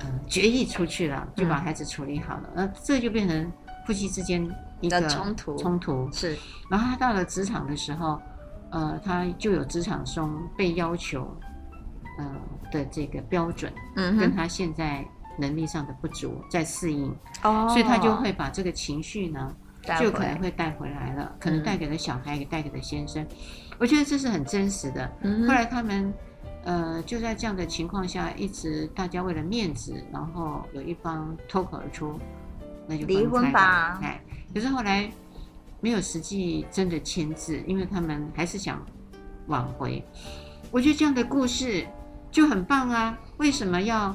[0.00, 3.52] 嗯，决意出去了，就把孩子处理好了，那、嗯、这就变成
[3.86, 4.44] 夫妻之间
[4.80, 5.56] 一个冲突。
[5.56, 6.36] 冲突是，
[6.68, 8.20] 然后他到了职场的时候，
[8.70, 11.24] 呃，他就有职场中被要求，
[12.18, 12.36] 呃
[12.70, 15.04] 的这个标准，嗯，跟他现在
[15.38, 19.54] 能力上的不足在适应，哦，所以他就会把这个情绪呢，
[20.00, 23.26] 就可能会带回来了，可能带给了小孩，也带给了先生。
[23.78, 25.10] 我觉得这是很真实的。
[25.46, 26.12] 后来他们。
[26.64, 32.18] 呃，就在这样的情况下，一直大家为了面子，然后有一方脱口而出，
[32.88, 34.00] 那就离婚吧。
[34.02, 34.20] 哎，
[34.52, 35.08] 可是后来
[35.80, 38.84] 没有实际真的签字，因为他们还是想
[39.46, 40.04] 挽回。
[40.72, 41.86] 我觉得这样的故事
[42.30, 43.18] 就很棒啊！
[43.38, 44.14] 为什么要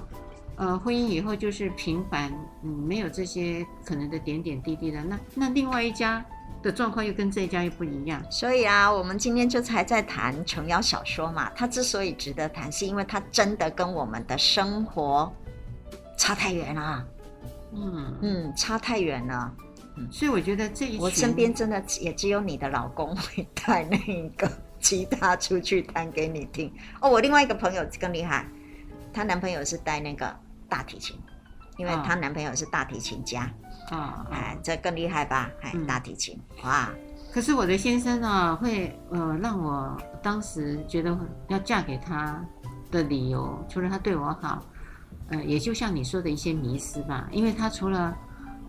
[0.55, 2.31] 呃婚姻以后就是平凡，
[2.63, 5.03] 嗯，没有这些可能的点点滴滴的？
[5.03, 6.23] 那那另外一家。
[6.63, 11.49] 的状况又跟这一家又不一样，所以啊，我们今天就才在谈琼瑶小说嘛。
[11.55, 15.33] 它之所以值得谈，是因为它真的跟我们的生活
[16.19, 17.03] 差太远了。
[17.73, 19.51] 嗯嗯，差太远了。
[19.97, 24.47] 嗯，所以我觉得这一，我身边真的也只有你的老公会带那一个
[24.81, 26.73] 吉他出去弹给你听。
[26.99, 28.45] 哦，我另外一个朋友更厉害，
[29.13, 30.35] 她男朋友是带那个
[30.67, 31.17] 大提琴，
[31.77, 33.49] 因为她男朋友是大提琴家。
[33.89, 35.49] 啊、哦，哎，这更厉害吧？
[35.61, 36.89] 哎，大提琴，嗯、哇！
[37.33, 41.17] 可是我的先生啊，会呃让我当时觉得
[41.47, 42.41] 要嫁给他
[42.89, 44.63] 的理由，除了他对我好，
[45.29, 47.27] 呃，也就像你说的一些迷失吧。
[47.31, 48.15] 因为他除了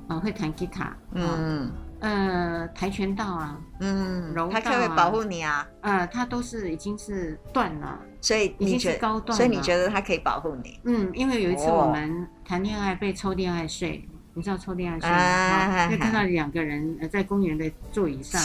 [0.08, 1.70] 呃会弹吉他，嗯，
[2.02, 5.66] 呃，跆拳道啊，嗯，柔道啊，他可以保护你啊？
[5.80, 10.78] 呃，他都是已经是断了，所以已经是高段，所以你觉得他可以保护你？
[10.84, 14.06] 嗯，因为有一次我们谈恋爱被抽恋爱税。
[14.34, 15.88] 你知道抽恋爱税吗？
[15.90, 18.40] 会看到两个人呃在公园的座椅上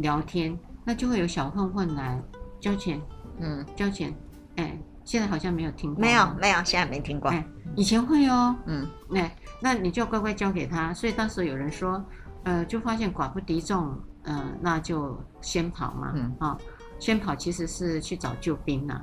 [0.00, 2.20] 聊天，那就会有小混混来
[2.60, 3.00] 交钱，
[3.40, 4.14] 嗯，交钱，
[4.56, 7.42] 哎，现在好像没有听过，没有没有，现在没听过，哎，
[7.74, 10.92] 以前会哦，嗯，哎，那你就乖乖交给他。
[10.92, 12.04] 所以当时有人说，
[12.48, 16.56] 呃，就发现寡不敌众，呃，那就先跑嘛，嗯，啊，
[16.98, 19.02] 先跑其实是去找救兵呐。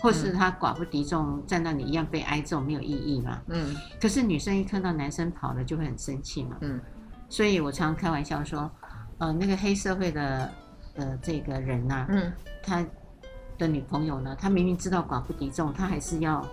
[0.00, 3.40] 或是他寡不敌众，站到你一样被挨揍，没有意义嘛？
[3.46, 3.76] 嗯。
[4.00, 6.56] 可是女生一看到男生跑了，就会很生气嘛。
[6.60, 6.80] 嗯。
[7.28, 8.68] 所以我常开玩笑说，
[9.18, 10.50] 呃，那个黑社会的
[10.96, 12.32] 呃这个人呐、啊，嗯，
[12.64, 12.84] 他
[13.56, 16.44] 的女朋友呢，他明明知道寡不敌众，他还是要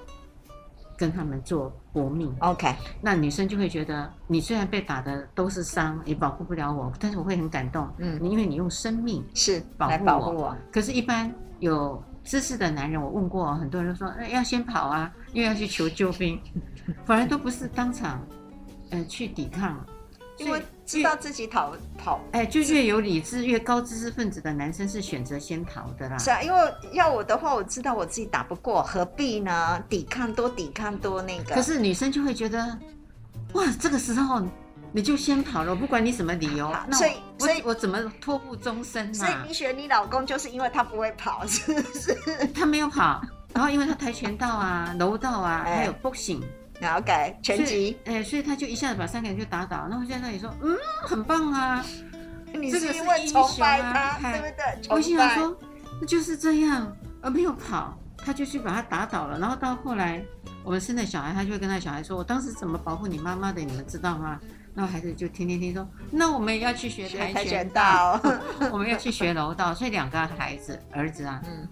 [1.00, 2.36] 跟他们做搏命。
[2.42, 2.76] OK。
[3.02, 7.88] 那女生就会觉得，你虽然被打的都是伤，也保护不了我，但是我会很感动。
[7.98, 8.22] 嗯。
[8.24, 10.06] 因为你用生命是保护我。
[10.06, 10.56] 保护我。
[10.72, 12.04] 可是，一般有。
[12.22, 16.40] 知识的男人，我问过很多人，都说，哎，要先跑啊，因为要去求救兵，
[17.06, 18.22] 反而都不是当场，
[18.92, 19.84] 呃，去抵抗，
[20.40, 26.18] 因为知道自己逃跑，哎，就越有理智、越高知识分子的男生是选择先逃的啦。
[26.18, 29.84] 是啊，因为要我的话，我知道我自己打不过，何必呢？
[29.90, 31.56] 抵抗多，抵抗多那个。
[31.56, 32.78] 可是女生就会觉得，
[33.54, 34.44] 哇，这个时候。
[34.92, 36.74] 你就先跑了，我不管你什么理由。
[36.92, 39.14] 所以，所以我怎么托付终身呢？
[39.14, 42.18] 所以你选你老公，就是因为他不会跑，是不是？
[42.56, 43.22] 他没有跑，
[43.54, 46.42] 然后因为他跆拳道啊、柔道啊，还有 boxing，
[46.80, 49.88] 然后改拳击，哎，所以他就一下子把三个人就打倒。
[49.90, 51.86] 那我现在那里说，嗯，很棒啊，
[52.54, 54.96] 你是因为崇拜他，对不对？
[54.96, 55.58] 我心想说，
[56.00, 59.38] 那就是这样，而没有跑，他就去把他打倒了。
[59.38, 60.24] 然后到后来，
[60.64, 64.40] 我们生的小孩，他就会跟他小孩说：“我当时怎么保护你妈妈的，你们知道吗？”
[64.74, 68.18] 那孩子就天天听说，那我们也要去学跆拳道，
[68.72, 71.68] 我们要去学柔道，所以两个孩子儿子啊，嗯，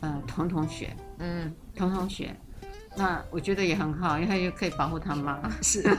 [0.00, 2.36] 呃，统统学，嗯，统统学。
[2.96, 5.38] 那我觉得也很好，因为他又可以保护他妈。
[5.62, 5.84] 是。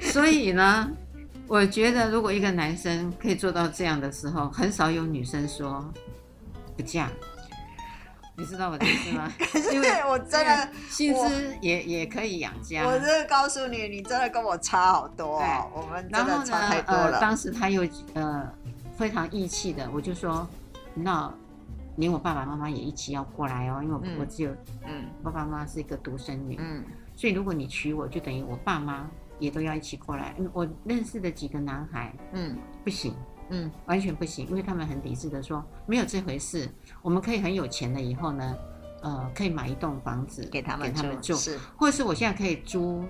[0.00, 0.90] 所以呢，
[1.46, 5.84] 我觉得如果一个男生可以做到这样的时候，很少有女生说
[6.76, 7.08] 不嫁。
[8.36, 9.28] 你知道我的意思吗？
[9.52, 12.86] 可是因为我真的薪资也也可以养家。
[12.86, 15.68] 我真的告诉你，你真的跟我差好多哦。
[15.74, 17.14] 我们真的差太多了。
[17.14, 17.84] 呃，当时他又
[18.14, 18.48] 呃
[18.96, 20.48] 非常义气的，我就说，
[20.94, 21.28] 那
[21.98, 24.50] 连我爸爸妈妈也一起要过来哦，因为我我只有
[24.86, 26.82] 嗯，爸爸妈妈是一个独生女，嗯，
[27.14, 30.34] 所以如果你娶我，就等于我爸妈也都要一起过来。
[30.52, 33.14] 我认识的几个男孩，嗯，不行。
[33.50, 36.68] 嗯，完全不行，因为他们很理智的说，没有这回事。
[37.00, 38.54] 我们可以很有钱了以后呢，
[39.02, 43.02] 呃，可以买一栋房子给他们给他们住，是，或者是我现在可以租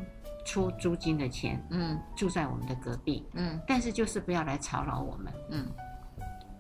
[0.46, 5.66] 出租金的钱，嗯，住在我们的隔壁，嗯，但是就是不要来吵扰我们，嗯，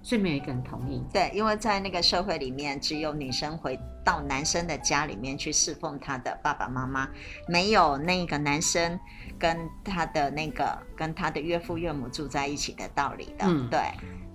[0.02, 1.04] 所以没有一个人同意。
[1.12, 7.08] 对，因为在那个社会里面，只有女生回到男生的家里面去侍奉他的爸爸妈妈，
[7.46, 8.98] 没有那个男生。
[9.40, 13.78] 跟他的那个跟他的岳父岳母住在一起的道理的，嗯，对，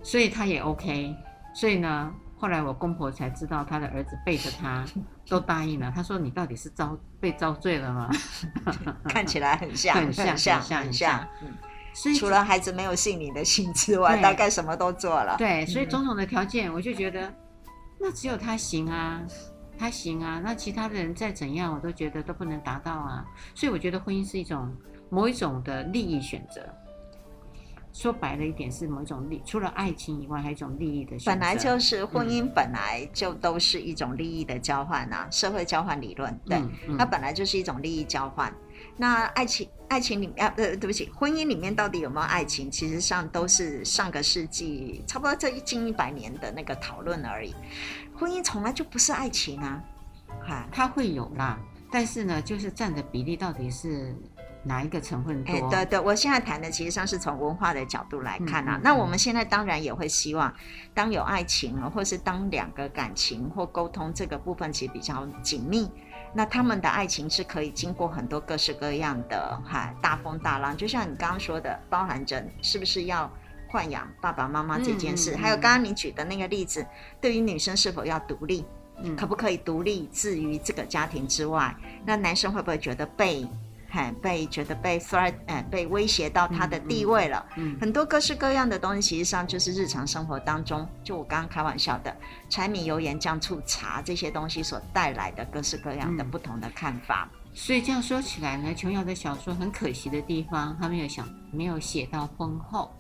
[0.02, 1.14] 所以他也 OK。
[1.54, 4.86] 所以呢，后来我公婆才知道他的儿子背着他
[5.28, 5.92] 都答应了。
[5.94, 8.10] 他说：“你到底是遭被遭罪了吗？”
[9.10, 11.28] 看起来 很像，很像，很像，很像。
[11.42, 11.54] 嗯，
[11.94, 15.36] 所以除了孩子没有信你的心之外，大概什么都做了。
[15.38, 17.34] 对，所以种种的条件，我就觉得
[18.00, 19.22] 那只有他行啊，
[19.78, 20.42] 他行啊。
[20.44, 23.26] 那其他的人再怎样，我都觉得都不能达到啊。
[23.56, 24.76] 所以我觉得婚姻是一种。
[25.10, 26.60] 某一种的利益选择，
[27.94, 31.16] 说白了一点是某一种利，除了爱情以外，还有一种利益的。
[31.26, 38.52] 本来就是婚姻，本来就都是一种利益的交换啊，嗯、社会交换理论，对，嗯、它本来就是一种利益交换。
[38.98, 42.70] 那爱情，爱情里面，呃，对不起，婚姻里面到底有没有爱情？
[42.70, 47.54] 其实上都是上个世纪差不多这一近一百年的那个讨论而已。
[48.18, 49.84] 婚姻从来就不是爱情啊，
[50.42, 51.60] 哈，它会有啦，
[51.92, 54.16] 但是呢，就是占的比例到底是。
[54.66, 55.54] 哪一个成分多？
[55.54, 58.78] 哎，对对，我现在谈的其实上是从文化的角度来看啊。
[58.78, 60.54] 嗯嗯、那我们现在当然也会希望，
[60.94, 65.92] 当有爱情了，或是当两个感情或沟通这个部分其实比较紧密，
[66.34, 73.30] 那他们的爱情是可以经过很多各式各样的哈大风大浪，就像你刚刚说的，包含着是不是要
[73.70, 76.86] 豢养爸爸妈妈这件事，还有刚刚你举的那个例子，
[77.20, 78.66] 对于女生是否要独立，
[79.02, 81.76] 嗯、可不可以独立置于这个家庭之外？
[82.06, 83.46] 那男生会不会觉得被？
[84.22, 87.46] 被觉得被 threat，哎，被威胁到他的地位了。
[87.58, 92.16] 嗯，嗯很多各式各样的东西，实际上就是日常生活当中，就我刚刚开玩笑的，
[92.50, 97.30] 柴米油盐酱醋茶这些东西所带来的各式各样的不同的看法。
[97.32, 102.92] 嗯、所以这样说起来呢，琼瑶的小说很可惜的地方，他没有想，没有写到婚后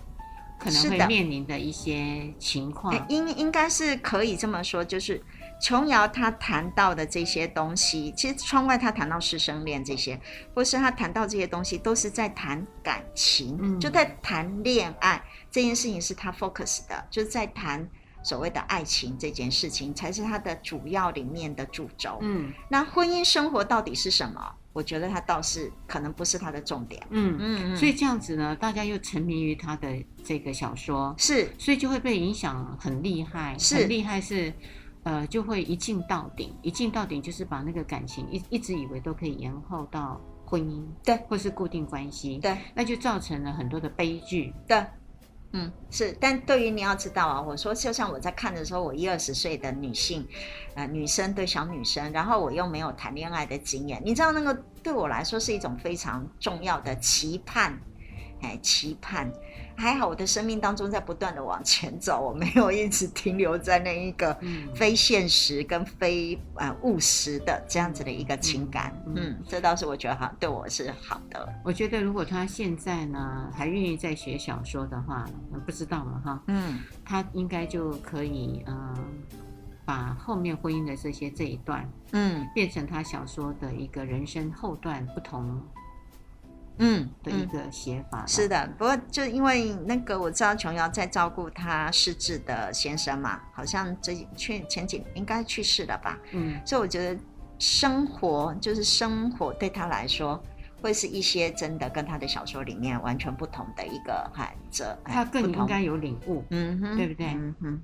[0.59, 2.93] 可能会面临的一些情况。
[3.09, 5.21] 应应该是可以这么说，就是。
[5.63, 10.19] 琼瑶她谈到的这些东西，其实窗外她谈到师生恋这些，
[10.53, 17.89] 或是她谈到这些东西，都是在谈感情，嗯、就在谈恋爱这件事情是她 focus 的，就是在谈
[18.21, 22.17] 所谓的爱情这件事情才是她的主要里面的主轴。
[22.19, 24.55] 嗯，那婚姻生活到底是什么？
[24.73, 27.01] 我觉得她倒是可能不是她的重点。
[27.09, 29.87] 嗯嗯，所以这样子呢，大家又沉迷于她的
[30.25, 34.51] 这个小说，是，所以就会被影响很厉害，是很厉害是。
[35.03, 44.85] 呃，就会一镜到底，一镜到底就是把那个感情一一直以为都可以延后到婚姻，对，或是固定关系，对，那就造成了很多的悲剧，对，
[45.51, 46.15] 嗯，是。
[46.21, 50.25] 但对于你要知道啊，我说就像我在看的时候，我一二十岁的女性，
[50.75, 57.77] 呃，女生对小女生，然后我又没有谈恋爱的经验，你知道那个对我来说是一种非常重要的期盼，
[58.41, 59.31] 哎，期盼。
[59.75, 64.37] 还好我的生命当中在不断的往前走，我没有一直停留在那一个
[64.75, 68.93] 非现实跟非呃务实的这样子的一个情感。
[69.07, 71.47] 嗯，嗯，这倒是我觉得哈对我是好的。
[71.63, 75.25] 我觉得如果他现在呢还愿意再写小说的话，
[75.65, 76.43] 不知道了哈。
[76.47, 78.99] 嗯，他应该就可以嗯、呃、
[79.85, 85.61] 把后面婚姻的这些这一段嗯变成他小说的一个人生后段不同。
[86.79, 97.19] 嗯，的一个写法、嗯、是的，不过就因为那个我知道琼瑶在照顾她失智的先生嘛，好像这去前几年应该去世了吧，嗯，所以我觉得
[97.59, 100.43] 生活就是生活对她来说
[100.81, 107.27] 会是一些真的跟他的小说里面完全不同的一个海这，他更应该有领悟，嗯哼，对不对？
[107.27, 107.81] 嗯哼。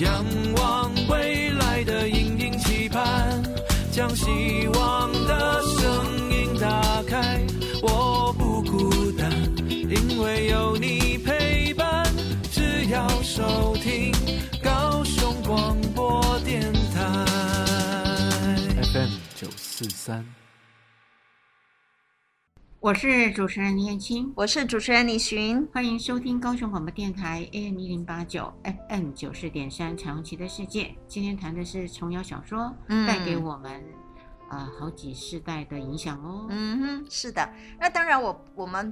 [0.00, 0.24] 仰
[0.56, 3.42] 望未来的隐隐期盼，
[3.92, 5.57] 将希望的
[22.88, 28.50] 我是主持人李彦青，我是主持人李寻，欢迎收听高雄广播电台 AM 一零八九
[28.88, 30.94] FM 九四点三彩虹旗的世界。
[31.06, 33.84] 今天谈的是琼瑶小说，嗯、带给我们
[34.48, 36.46] 啊、呃、好几世代的影响哦。
[36.48, 37.46] 嗯哼，是的。
[37.78, 38.90] 那当然我，我我们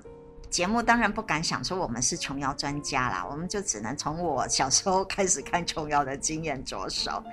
[0.50, 7.24] 节目当然不敢想说我们是琼瑶专家啦，我们就只能从我小时候开始看琼瑶的经验着手。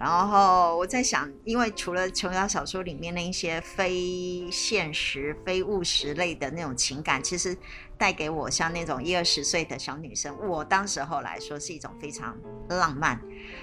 [0.00, 7.54] 然后我在想，因为除了琼瑶小说里面那一些非现实、非务实类的那种情感，其实
[7.98, 12.34] 带给我像那种一二十岁的小女生，我当时候来说是一种非常
[12.70, 13.20] 浪漫。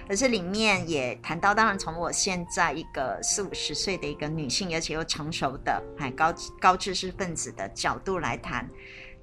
[0.07, 8.69] 可是里面也谈到，当然从我现在一个四五十岁的一个女性，而且又成熟的、还高高知识分子的角度来谈。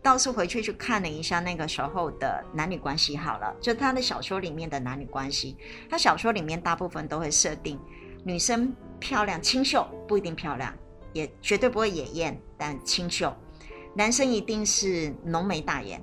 [0.05, 5.57] 倒是回去去看了一下那个时候的男女关系，好了，就他的小说里面的男女关系，
[5.88, 7.81] 他小说里面大部分都会设定
[8.23, 10.75] 女生漂亮清秀，不一定漂亮，
[11.14, 13.35] 也绝对不会野艳，但清秀。
[13.95, 16.03] 男生一定是浓眉大眼，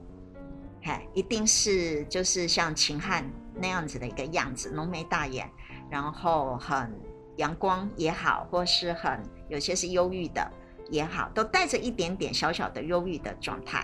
[0.81, 5.47] 嗨，一定是就是像秦汉那样子的一个样子，浓眉大眼，
[5.91, 6.91] 然后很
[7.35, 10.51] 阳光也好，或是很有些是忧郁的。
[10.91, 13.83] 也好，都带着一点点小小的忧郁的状态。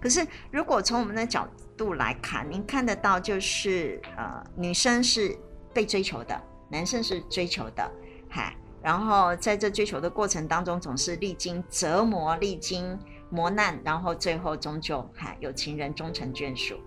[0.00, 5.36] 可是，如果从我们的角度来看，您看得到，就是呃，女生是
[5.72, 7.90] 被追求的，男生是追求的，
[8.28, 8.54] 嗨。
[8.82, 12.98] 然后在这追求的过程当中，总是历经折磨，历经
[13.30, 16.78] 磨难，然后最后终究嗨有情人终成眷属。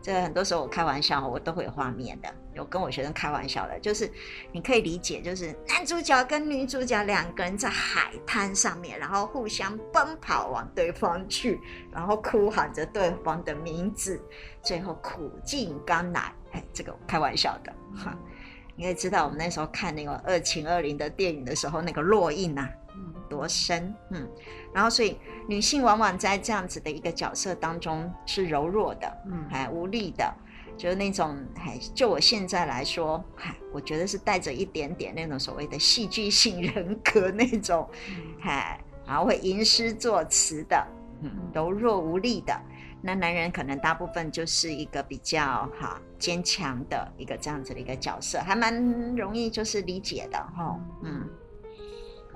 [0.00, 2.32] 这很多时候我开玩笑，我都会有画面的。
[2.54, 4.10] 有跟我学生开玩笑的，就是
[4.52, 11.60] 你可以理解，就是男主角跟女主角两个人在海滩上面，然后互相奔跑往对方去，
[11.92, 14.20] 然后哭喊着对方的名字，
[14.62, 16.32] 最后苦尽甘来。
[16.52, 18.16] 哎，这个开玩笑的哈。
[18.74, 22.70] 你也知道，我们那时候看那个《二情二零》的电影的时候，那个烙印呐、啊，
[23.28, 24.26] 多深，嗯。
[24.72, 30.32] 然后，所以女性往往在这样子的一个角色当中是柔弱的，嗯，还无力的。
[30.80, 37.86] 就是那种，哎，就我现在来说，哎，我觉得是带着一点点那种所谓的戏剧性人格那种，
[38.40, 40.86] 嗨，然后会吟诗作词的，
[41.20, 42.58] 嗯，柔弱无力的。
[43.02, 51.28] 那男人可能大部分就是一个比较哈坚强的一个这样子的一个角色，还蛮容易就是理解的哈，嗯。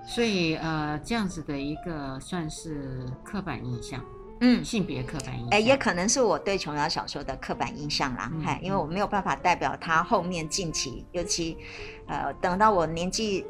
[0.06, 4.04] 所以呃，这样子的一个算是刻板印象。
[4.40, 11.56] 嗯，性别刻板印象，哎、欸，也可能是我对琼瑶小说的刻板印象啦，嗨、嗯，因为我没有办法代表他后面近期，尤其，
[12.06, 13.46] 呃，等到我年纪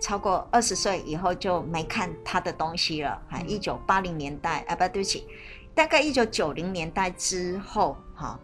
[0.00, 5.26] 超过二十岁以后就没看他的东西了，哈，一九八零年代，啊，不对不起，
[5.74, 8.38] 大概一九九零年代之后，哈，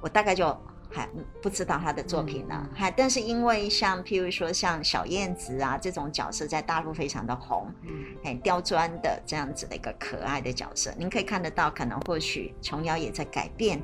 [0.00, 0.56] 我大概就。
[0.92, 1.08] 还
[1.40, 7.90] 不知道他的作品呢，还、嗯、但是因为像譬如说像小燕子啊这种角色在大陆非常的红，嗯，
[8.22, 13.82] 很刁钻的这样子的一个可爱的角色，您可以看得到，可能或许琼瑶也在改变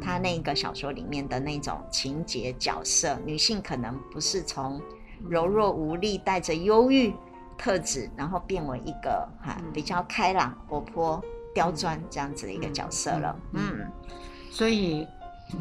[0.00, 4.80] 他那个小说里面的那种情节角色，嗯、女性可能不是从
[5.28, 7.12] 柔弱无力、带着忧郁
[7.58, 11.22] 特质，然后变为一个哈比较开朗、活泼、
[11.54, 13.86] 刁钻这样子的一个角色了，嗯。
[14.50, 15.06] 所以。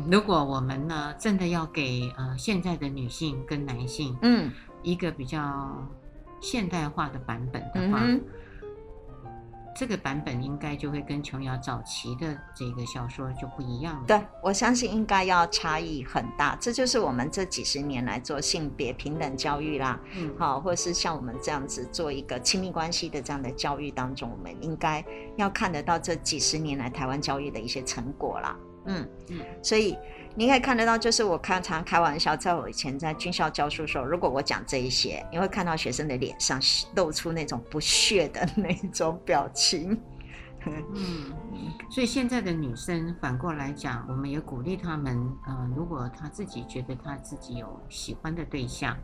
[0.09, 5.87] 如果我们呢，真的要给呃现在的女性跟男性，嗯，一个比较
[6.41, 8.19] 现代化的版本的话，嗯、
[9.75, 14.03] 这个版本应该就会跟琼瑶早期的这个小说就不一样了。
[14.07, 16.55] 对，我相信应该要差异很大。
[16.59, 25.05] 这就是我们这几十年来做性别平等教育啦，嗯，好，或者是像我们这样子做一个亲密关系的这样的教育当中，我们应该
[25.35, 28.57] 要看得到这几十年来台湾教育的一些成果啦。
[28.85, 29.97] 嗯嗯，所以
[30.35, 36.59] 你可以看得到，就是我看常开玩笑，在我以前在军校教书的时候，如果我讲这一些，你会看到学生的脸上
[36.95, 39.99] 露出那种不屑的那种表情。
[40.67, 41.31] 嗯，
[41.91, 45.15] 所以现在的女生反过来讲，我们也鼓励她们，
[45.45, 48.97] 呃，如果她自己觉得她自己有喜欢的对象，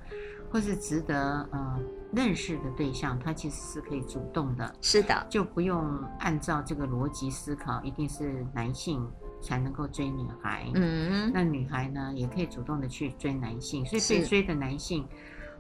[0.52, 1.80] 或是值得呃
[2.14, 4.76] 认识的对象，她其实是可以主动的。
[4.82, 9.08] 是的，就不用按照这个逻辑思考，一定是男性。
[9.42, 15.06] 才能够追女孩，嗯，那女孩呢也可以主动的去追男性，所以被追的男性，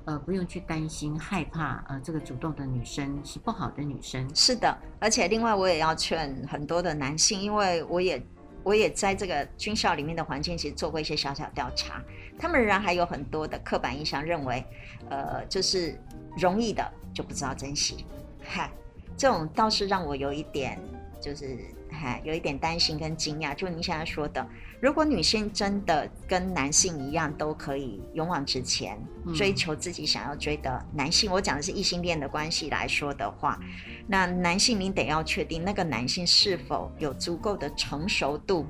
[0.05, 4.29] 呃，不用去担心害怕，呃，这个主动的女生是不好的女生。
[4.35, 8.23] 是的，而且另外我也要劝很多的男性，因为我也
[8.63, 12.01] 我也在这个军校里面的环境其实做过一些小小调查，
[12.37, 14.63] 他们仍然还有很多的刻板印象，认为，
[15.09, 15.99] 呃，就是
[16.37, 18.05] 容易的就不知道珍惜，
[18.43, 18.71] 嗨，
[19.17, 20.79] 这种倒是让我有一点
[21.19, 21.57] 就是。
[21.91, 24.47] 还有一点担心跟惊讶，就你现在说的，
[24.79, 28.97] 如果女性真的跟男性一样，都可以勇往直前，
[29.35, 33.59] 追求自己想要追的男性，我讲的是异性恋的关系来说的话，
[34.07, 38.65] 那男性你得要确定那个男性是否有足够的成熟度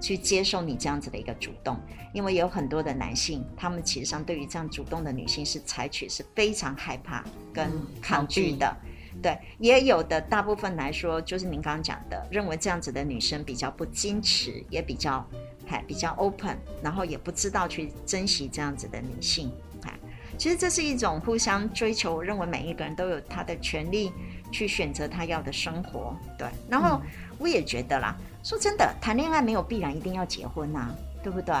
[0.00, 1.80] 去接受你这样子的一个主动，
[2.12, 7.70] 因为有很多的男性，他们其实上对于这样主动的女性是采取是非常害怕跟
[8.02, 8.76] 抗拒的。
[9.22, 15.26] 对，也有的大部分来说，就是您刚刚讲的，认为这样子的女生比较不矜持，也比较
[15.66, 19.50] 还比较 open，然后也不知道去珍惜这样子的女性。
[19.82, 19.92] 哎，
[20.38, 24.12] 其实这是一种互相追求，认为每一个人都有他的权利
[24.52, 26.14] 去选择他要的生活。
[26.38, 27.00] 对，然后
[27.38, 28.14] 我也觉得啦，
[28.44, 31.54] 说真的，谈恋爱没有必然一定要结婚呐，对不对？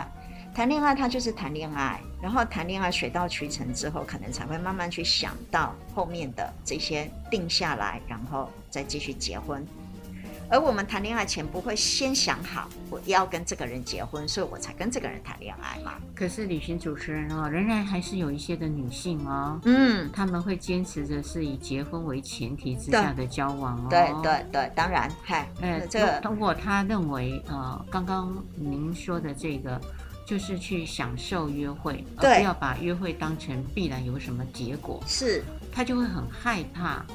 [0.56, 9.62] 谈恋爱，他就是谈恋爱，然后谈恋爱水到渠成之后，可能才会慢慢去想到后面的这些定下来，然后再继续结婚。
[10.48, 15.96] 而我们谈恋爱前不会先想好我要跟这个人结婚，所以我才跟这个人谈恋爱嘛。
[16.14, 23.88] 可是旅行主持人哦，仍然还是有一些的女性哦，嗯，他们会坚持着是以结婚为前提之下的交往哦。
[23.90, 29.78] 对对对，当然，嗨，呃，这个通过他认为呃，刚刚您说的这个。
[30.26, 35.00] 就是去享受约会，而不要把约会当成必然有什么结果。
[35.06, 37.06] 是，他就会很害怕，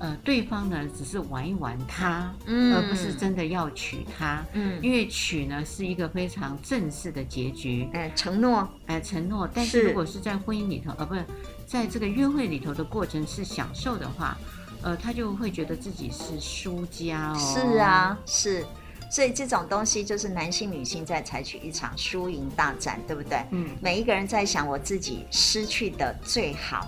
[0.00, 9.48] 呃，对方呢只是玩一玩他，嗯，而不是真的要娶她，嗯，因为娶呢是一个非常正式的结局，哎、呃，承诺，哎、呃，承诺。
[9.54, 11.24] 但是如果是在婚姻里头，呃，不是
[11.66, 14.36] 在这个约会里头的过程是享受的话，
[14.82, 17.38] 呃，他就会觉得自己是输家哦。
[17.38, 18.66] 是啊，是。
[19.10, 23.44] 所以这种东西就是男性、女性在采取一场输赢大战，对不对？
[23.50, 26.86] 嗯，每一个人在想我自己失去的最好，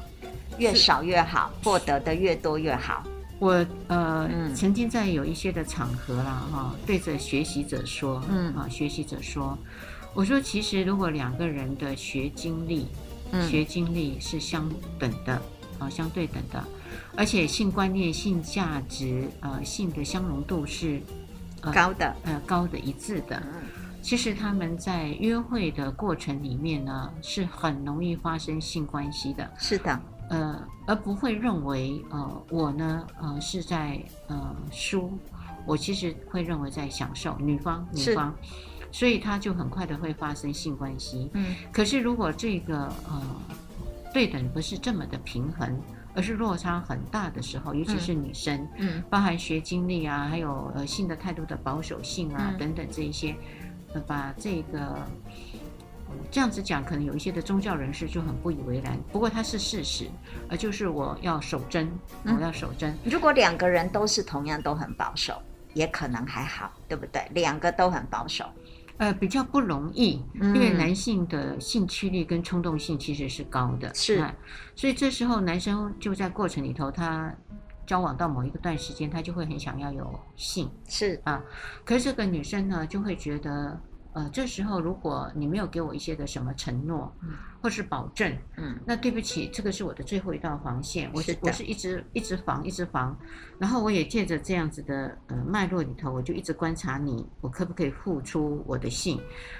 [0.56, 3.02] 越少越好，获得的越多越好。
[3.40, 9.58] 我呃、嗯、曾经在有一些的场合啦哈，对着学习者说，嗯啊，学习者说，
[10.14, 12.86] 我说其实如果两个人的学经历、
[13.32, 15.42] 嗯、学经历是相等的
[15.80, 16.64] 啊，相对等的，
[17.16, 21.02] 而且性观念、性价值呃性的相容度是。
[21.70, 23.40] 高的，呃，高的一致的，
[24.00, 29.48] 其实他们在约会的过程里面呢，是很容易发生性关系的。
[29.58, 30.00] 是的，
[30.30, 35.12] 呃，而不会认为呃我呢呃是在呃输，
[35.66, 37.36] 我其实会认为在享受。
[37.38, 38.34] 女方女方，
[38.90, 41.30] 所以他就很快的会发生性关系。
[41.34, 42.76] 嗯，可是如果这个
[43.08, 43.22] 呃
[44.12, 45.80] 对等不是这么的平衡。
[46.14, 53.34] 而是落差很大的时候，尤其是女生，嗯，嗯包含学经历啊，还有呃性的态度的保守性啊、嗯、等等这一些，
[53.94, 54.98] 呃，把这个、
[56.10, 58.98] 嗯、这样子讲，可能有一些的宗教人士就很不以为然。
[59.10, 60.10] 不过它是事实，
[60.48, 61.90] 呃，就是我要守贞，
[62.24, 63.10] 我要守贞、嗯。
[63.10, 65.40] 如果两个人都是同样都很保守，
[65.74, 67.26] 也可能还好，对不对？
[67.32, 68.44] 两个都很保守。
[68.98, 74.34] 呃，比较不容易，因为男性的性驱力跟冲动性其实是高的，是、嗯，
[74.74, 77.34] 所以这时候男生就在过程里头，他
[77.86, 81.20] 交往到某一个段时间，他就会很想要有性，是。
[81.24, 81.42] 啊，
[81.84, 83.80] 可是这个女生呢，就会觉得。
[84.14, 87.30] 呃，这时候如果你没有给我一些的什么承诺，嗯，
[87.62, 93.18] 或是保证，嗯，那对不起，这个是我的最后一道防线，我是我是一直一直防一直防，
[93.58, 99.18] 然后我也借着这样子的呃脉络里头，我就一直观察你，我可不可以付出我的性？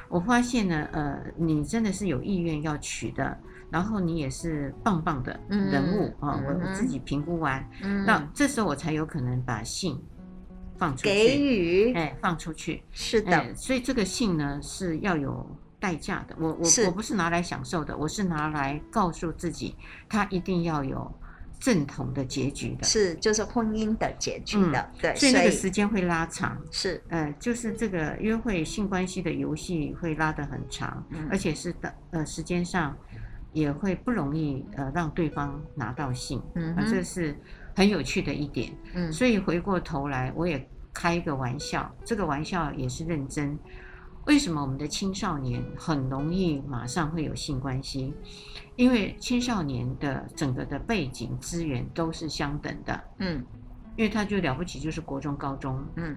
[0.09, 3.35] 我发现呢，呃，你真的是有意愿要娶的，
[3.71, 9.99] 然后你也是棒棒的人物啊，我我自己评估完，嗯，那这时候我才有可能把性。
[10.83, 16.35] 放出去，给予，哎，放出去，是的，哎，所以这个性呢是要有代价的。
[16.41, 19.77] 我我我不是拿来享受的，我是拿来告诉自己，
[20.09, 21.09] 它一定要有
[21.61, 32.97] 正统的结局的，是就是婚姻的结局的，嗯、对，所以那个时间会拉长，是，呃，就是这个约会性关系的游戏会拉得很长，嗯、而且是的，呃，时间上
[33.53, 37.37] 也会不容易，呃，让对方拿到性，嗯，这是
[37.77, 40.69] 很有趣的一点，嗯，所以回过头来我也。
[40.93, 43.59] 开一个玩笑，这个玩笑也是认真。
[44.27, 48.15] 为什么我们的青少年很容易马上会有性关系？
[48.77, 53.45] 因为青少年的整个的背景资源都是相等的，嗯，
[53.97, 56.17] 因为他就了不起，就是国中、高中，嗯，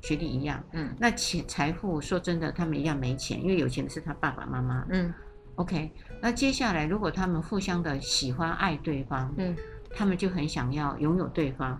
[0.00, 5.12] 学历一样，嗯，那钱财富说真的，他们一样没钱，因为有钱的是他爸爸妈妈，嗯
[5.56, 5.92] ，OK。
[6.22, 9.54] 那接下来如果他们互相的喜欢爱对方，嗯，
[9.94, 11.78] 他们就很想要拥有对方。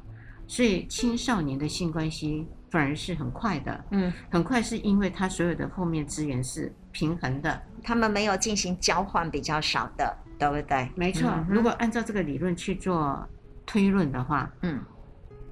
[0.53, 10.87] 所以青少年的性关系反而是很快的，嗯，很快是因为他所有的后面资源是平衡的，他们没有进行交换比较少的，对不对？
[10.95, 13.27] 没错，嗯、如果按照这个理论去做
[13.65, 14.79] 推论的话，嗯，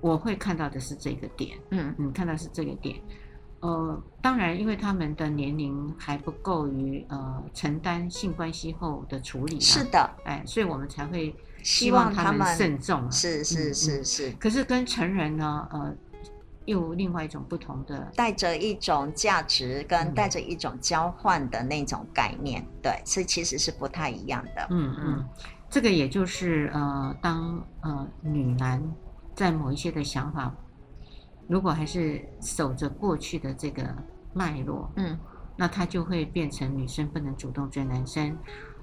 [0.02, 1.94] 我会看到的是这个点，嗯。
[1.96, 3.00] 嗯，看到是这个点，
[3.60, 11.34] 呃，当然，因为他们的年龄还不够于呃承担性关系后的处理，是的，哎，所以我们才会。
[11.62, 14.30] 希望他们慎重，啊，是是是是。
[14.32, 15.94] 可是跟成人呢，呃，
[16.64, 24.66] 又另外一种不同的，带着一种价值跟带着一种交换的那种概念，嗯、对，所以其实是不太一样的。
[24.70, 25.28] 嗯嗯，
[25.68, 28.82] 这个也就是呃，当呃女男
[29.34, 30.54] 在某一些的想法，
[31.48, 33.82] 如果还是守着过去的这个
[34.32, 35.18] 脉络，嗯，
[35.56, 38.36] 那他就会变成女生不能主动追男生。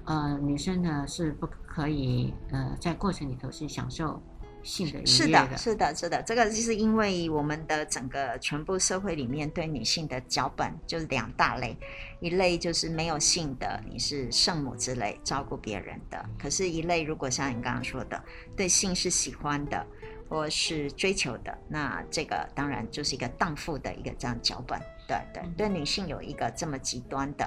[0.08, 4.18] 呃，女生呢是不可以呃，在过程里头是享受
[4.62, 5.06] 性的愉悦的。
[5.06, 11.76] 是的，是的，是的，这个就是因为我们的整个全部社会里面对女性的脚本就是两大类，
[12.20, 18.18] 一类就是没有性的，你是圣母之类，照顾别人的；可是，一类如果像你刚刚说的，
[18.56, 19.86] 对性是喜欢的
[20.26, 24.80] 或是追求的，那这个当然就是一个荡妇的一个这样脚本。
[25.06, 27.46] 对对，对女性有一个这么极端的。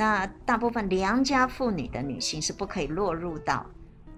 [0.00, 3.66] 那大部分良家妇女的女性是不可以落入到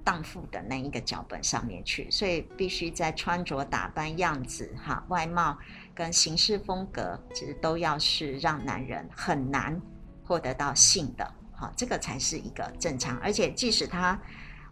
[0.04, 5.58] 荡妇的那一个脚本上面去，所以必须在穿着打扮样子、哈外貌
[5.92, 9.82] 跟行事风格，其实都要是让男人很难
[10.24, 13.18] 获得到性的，哈，这个才是一个正常。
[13.18, 14.16] 而且即使他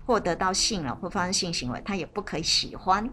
[0.06, 3.04] 获得到性了或发生性行为，他也不可以喜欢，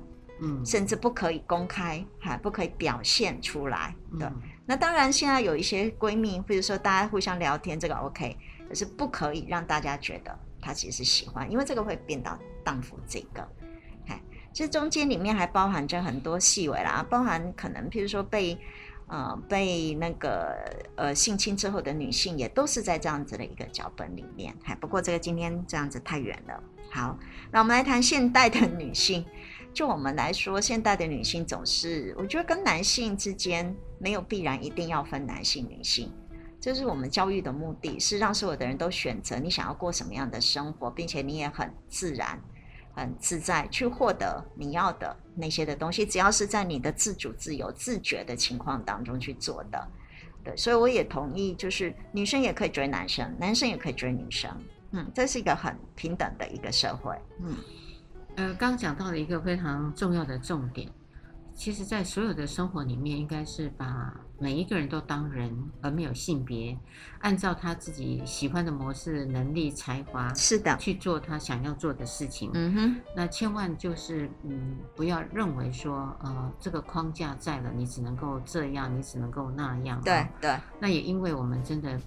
[0.44, 4.28] 嗯，甚至不可以公开，哈不可以表现出来的。
[4.28, 8.36] 嗯那当然，现在有一些闺蜜，或者说大家互相聊天，这个 OK，
[8.68, 13.48] 可是不可以让大家觉得她其实喜欢，因为这个会变到荡妇这个。
[14.08, 18.58] 哎，这中间里面还包含着很多细微啦，包含可能譬如说被
[19.08, 20.54] 呃被那个
[20.98, 24.54] 呃性侵之后的女性，也都是在这样子的一个脚本里面。
[24.66, 26.62] 哎，不过这个今天这样子太远了。
[26.92, 27.18] 好，
[27.52, 29.26] 那我们来谈现代的女性。
[29.78, 36.12] 就我们来说，现代的女性总是，我觉得跟男性之间没有必然一定要分男性女性，
[36.60, 42.42] 这是我们教育的目的，是让所有的人都选择你想要过什么样的生活，并且你也很自然、
[42.96, 49.88] 很自在去获得你要的那些的东西，只要是在你的自主、自由、自觉的情况当中去做的。
[50.44, 54.50] 对，所以我也同意，就是女生也可以追男生，男生也可以追女生。
[54.90, 57.16] 嗯，这是一个很平等的一个社会。
[57.44, 57.56] 嗯，
[58.38, 60.88] 呃，刚刚讲到了一个非常重要的重点，
[61.56, 66.78] 其实，在所有的生活里面，应该是把每一个人都当人，而没有性别，
[67.22, 72.52] 按照他自己喜欢的模式、能力、才华，是的，去做他想要做的事情。
[72.54, 80.00] 嗯哼，那千万就是，嗯，不要认为说，呃，这个框架在了，你只能够这样，你只能够那样。
[80.02, 82.00] 对对，那也因为我们真的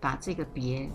[0.00, 0.88] 把这个别。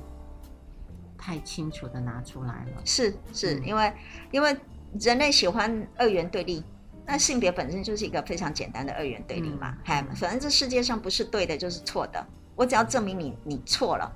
[1.22, 3.94] 太清楚的拿出来了，是是、嗯、因为
[4.32, 4.58] 因为
[5.00, 6.64] 人类喜欢二元对立，
[7.06, 14.12] 那性别本身就是一个非常简单的二元对立嘛，嗨、嗯，反正这世界上不是对的就是错的，我只要证明你你错了。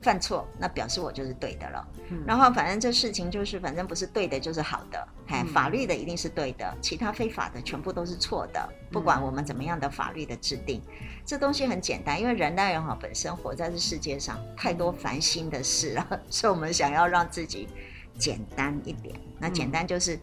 [0.00, 1.88] 犯错，那表示我就是对的了。
[2.10, 5.08] 嗯、然后反正这事情就是，反正不是对的，就是好的。
[5.26, 8.68] 哎、嗯，法律的一定是对的，其他非法的全部都是错的。
[8.90, 17.68] 不管我们怎么样的法律的制定，嗯、这东西很简单，因为人类哈本身活在这世界上太多烦心的事了， 所以我们想要让自己
[18.16, 19.14] 简单一点。
[19.38, 20.14] 那简单就是。
[20.14, 20.20] 嗯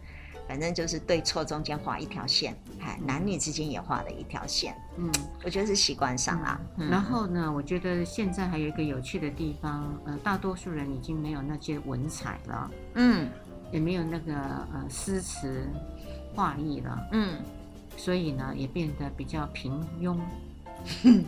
[0.48, 4.74] 反正就是对错中间画一条线，哎，男女之间也画了一条线。
[4.96, 5.10] 嗯，
[5.44, 6.60] 我觉得是习惯上啦。
[6.76, 13.28] 嗯、然后呢，我觉得现在还有一个有趣的地方，呃，大多数人已经没有那些文采了，嗯，
[13.72, 15.66] 也没有那个呃诗词
[16.34, 17.38] 画意了，嗯，
[17.96, 20.16] 所以呢，也变得比较平庸，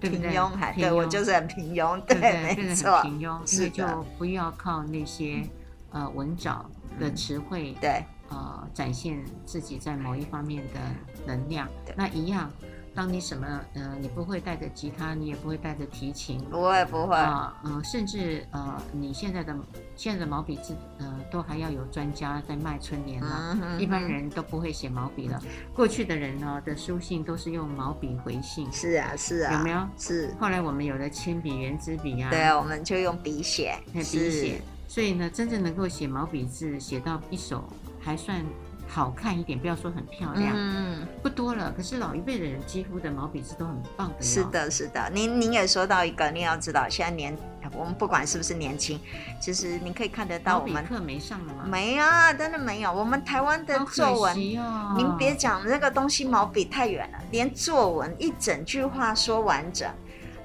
[0.00, 0.20] 对不对？
[0.20, 3.84] 平庸还对我就是很平庸，对，对没错，平庸，所以就
[4.16, 5.42] 不要靠那些
[5.90, 6.64] 呃文藻
[6.98, 8.04] 的词汇，嗯、对。
[8.28, 10.80] 呃，展现自己在某一方面的
[11.26, 12.50] 能量，那一样。
[12.94, 19.54] 当你什么呃，你不会带着吉他，你也不会带着提琴，不会不会啊，呃，甚至呃，你现在的
[19.94, 25.40] 现在的毛笔字呃，都还要有专家在卖春联了，一般人都不会写毛笔了。
[25.72, 29.86] 过去的人呢的书信都是用毛笔回信，是啊是啊，有没有？
[29.96, 30.34] 是。
[30.40, 34.60] 后来我们有了铅笔、圆珠笔啊，对啊，我们就用笔写，笔写。
[34.88, 37.62] 所以呢，真正能够写毛笔字，写到一手。
[38.08, 38.42] 还算
[38.86, 41.70] 好看一点，不要说很漂亮，嗯，不多了。
[41.76, 44.14] 可是老一辈的人几乎的毛笔字都很棒的。
[44.22, 45.10] 是的，是的。
[45.12, 47.36] 您您也说到一个，您要知道，现在年
[47.74, 48.98] 我们不管是不是年轻，
[49.38, 51.64] 其实您可以看得到我们课没上了吗？
[51.66, 52.90] 没啊，真的没有。
[52.90, 59.86] 我们台湾的作文，哦、您别讲那个东西，毛笔太远了，连作文一整句话说完整，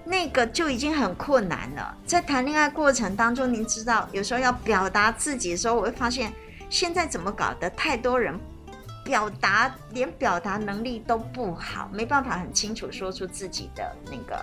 [0.03, 1.97] 那个就已经很困难了。
[2.05, 6.33] 在谈恋爱过程当中，您知道，有时候要表达自己的时候，我会发现。
[6.73, 7.69] 现在怎么搞的？
[7.69, 8.35] 太多人
[9.05, 14.37] 表达连表达能力都不好，没办法很清楚说出自己的那个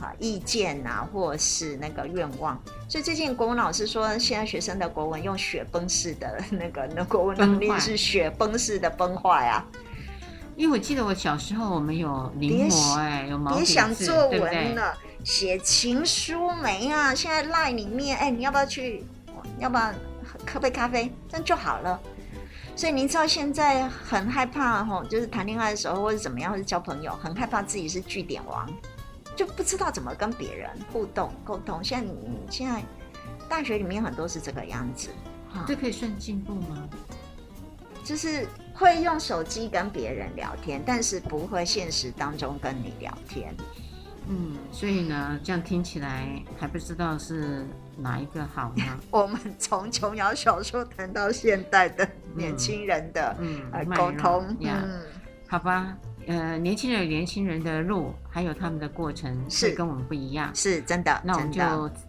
[0.00, 2.58] 啊意见啊，或是那个愿望。
[2.88, 9.62] 所以最近国文老师说，现在学生的国文用雪崩式的那个那国文能力是雪崩式的崩坏啊。
[10.56, 17.14] 因为我记得我小时候我们有临摹哎，有毛笔字，别想作文了，写情书没啊？
[17.14, 19.04] 现在赖里面哎，你要不要去？
[19.58, 19.92] 要不要？
[20.46, 22.00] 喝杯咖啡，这样就好了。
[22.76, 28.70] 所以您知道现在很害怕吼，就是谈恋爱的时候或者怎么样，或者交朋友，很害怕自己是据点王，
[29.34, 31.82] 就不知道怎么跟别人互动沟通。
[31.82, 32.82] 现在你现在
[33.48, 35.08] 大学里面很多是这个样子，
[35.66, 36.88] 这可以算进步吗？
[38.04, 43.54] 就是会用手机跟别人聊天，但是不会现实当中跟你聊天。
[44.28, 47.66] 嗯，所以呢，这样听起来还不知道是
[47.98, 48.84] 哪一个好呢？
[49.10, 53.60] 我们从琼瑶小说谈到现代的年轻人的嗯
[53.96, 55.02] 沟通，嗯，
[55.48, 55.96] 好吧。
[56.26, 61.18] 呃，年轻人有年轻人的路，还有他们的过程是跟我们不一样，是真的。
[61.24, 61.62] 那我们就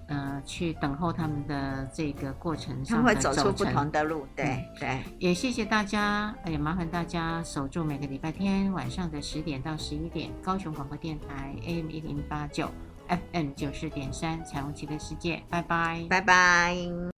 [0.08, 4.28] 呃去等候他们的这个过程上，他们会走出不同的路。
[4.36, 12.70] 对、嗯、对，也谢谢大家，也麻烦大家守住每个礼拜天晚上的十点到十一点，高雄广播电台 AM 一零八九
[13.10, 16.76] ，FM 九四点三，彩虹旗的世界，拜拜，拜拜。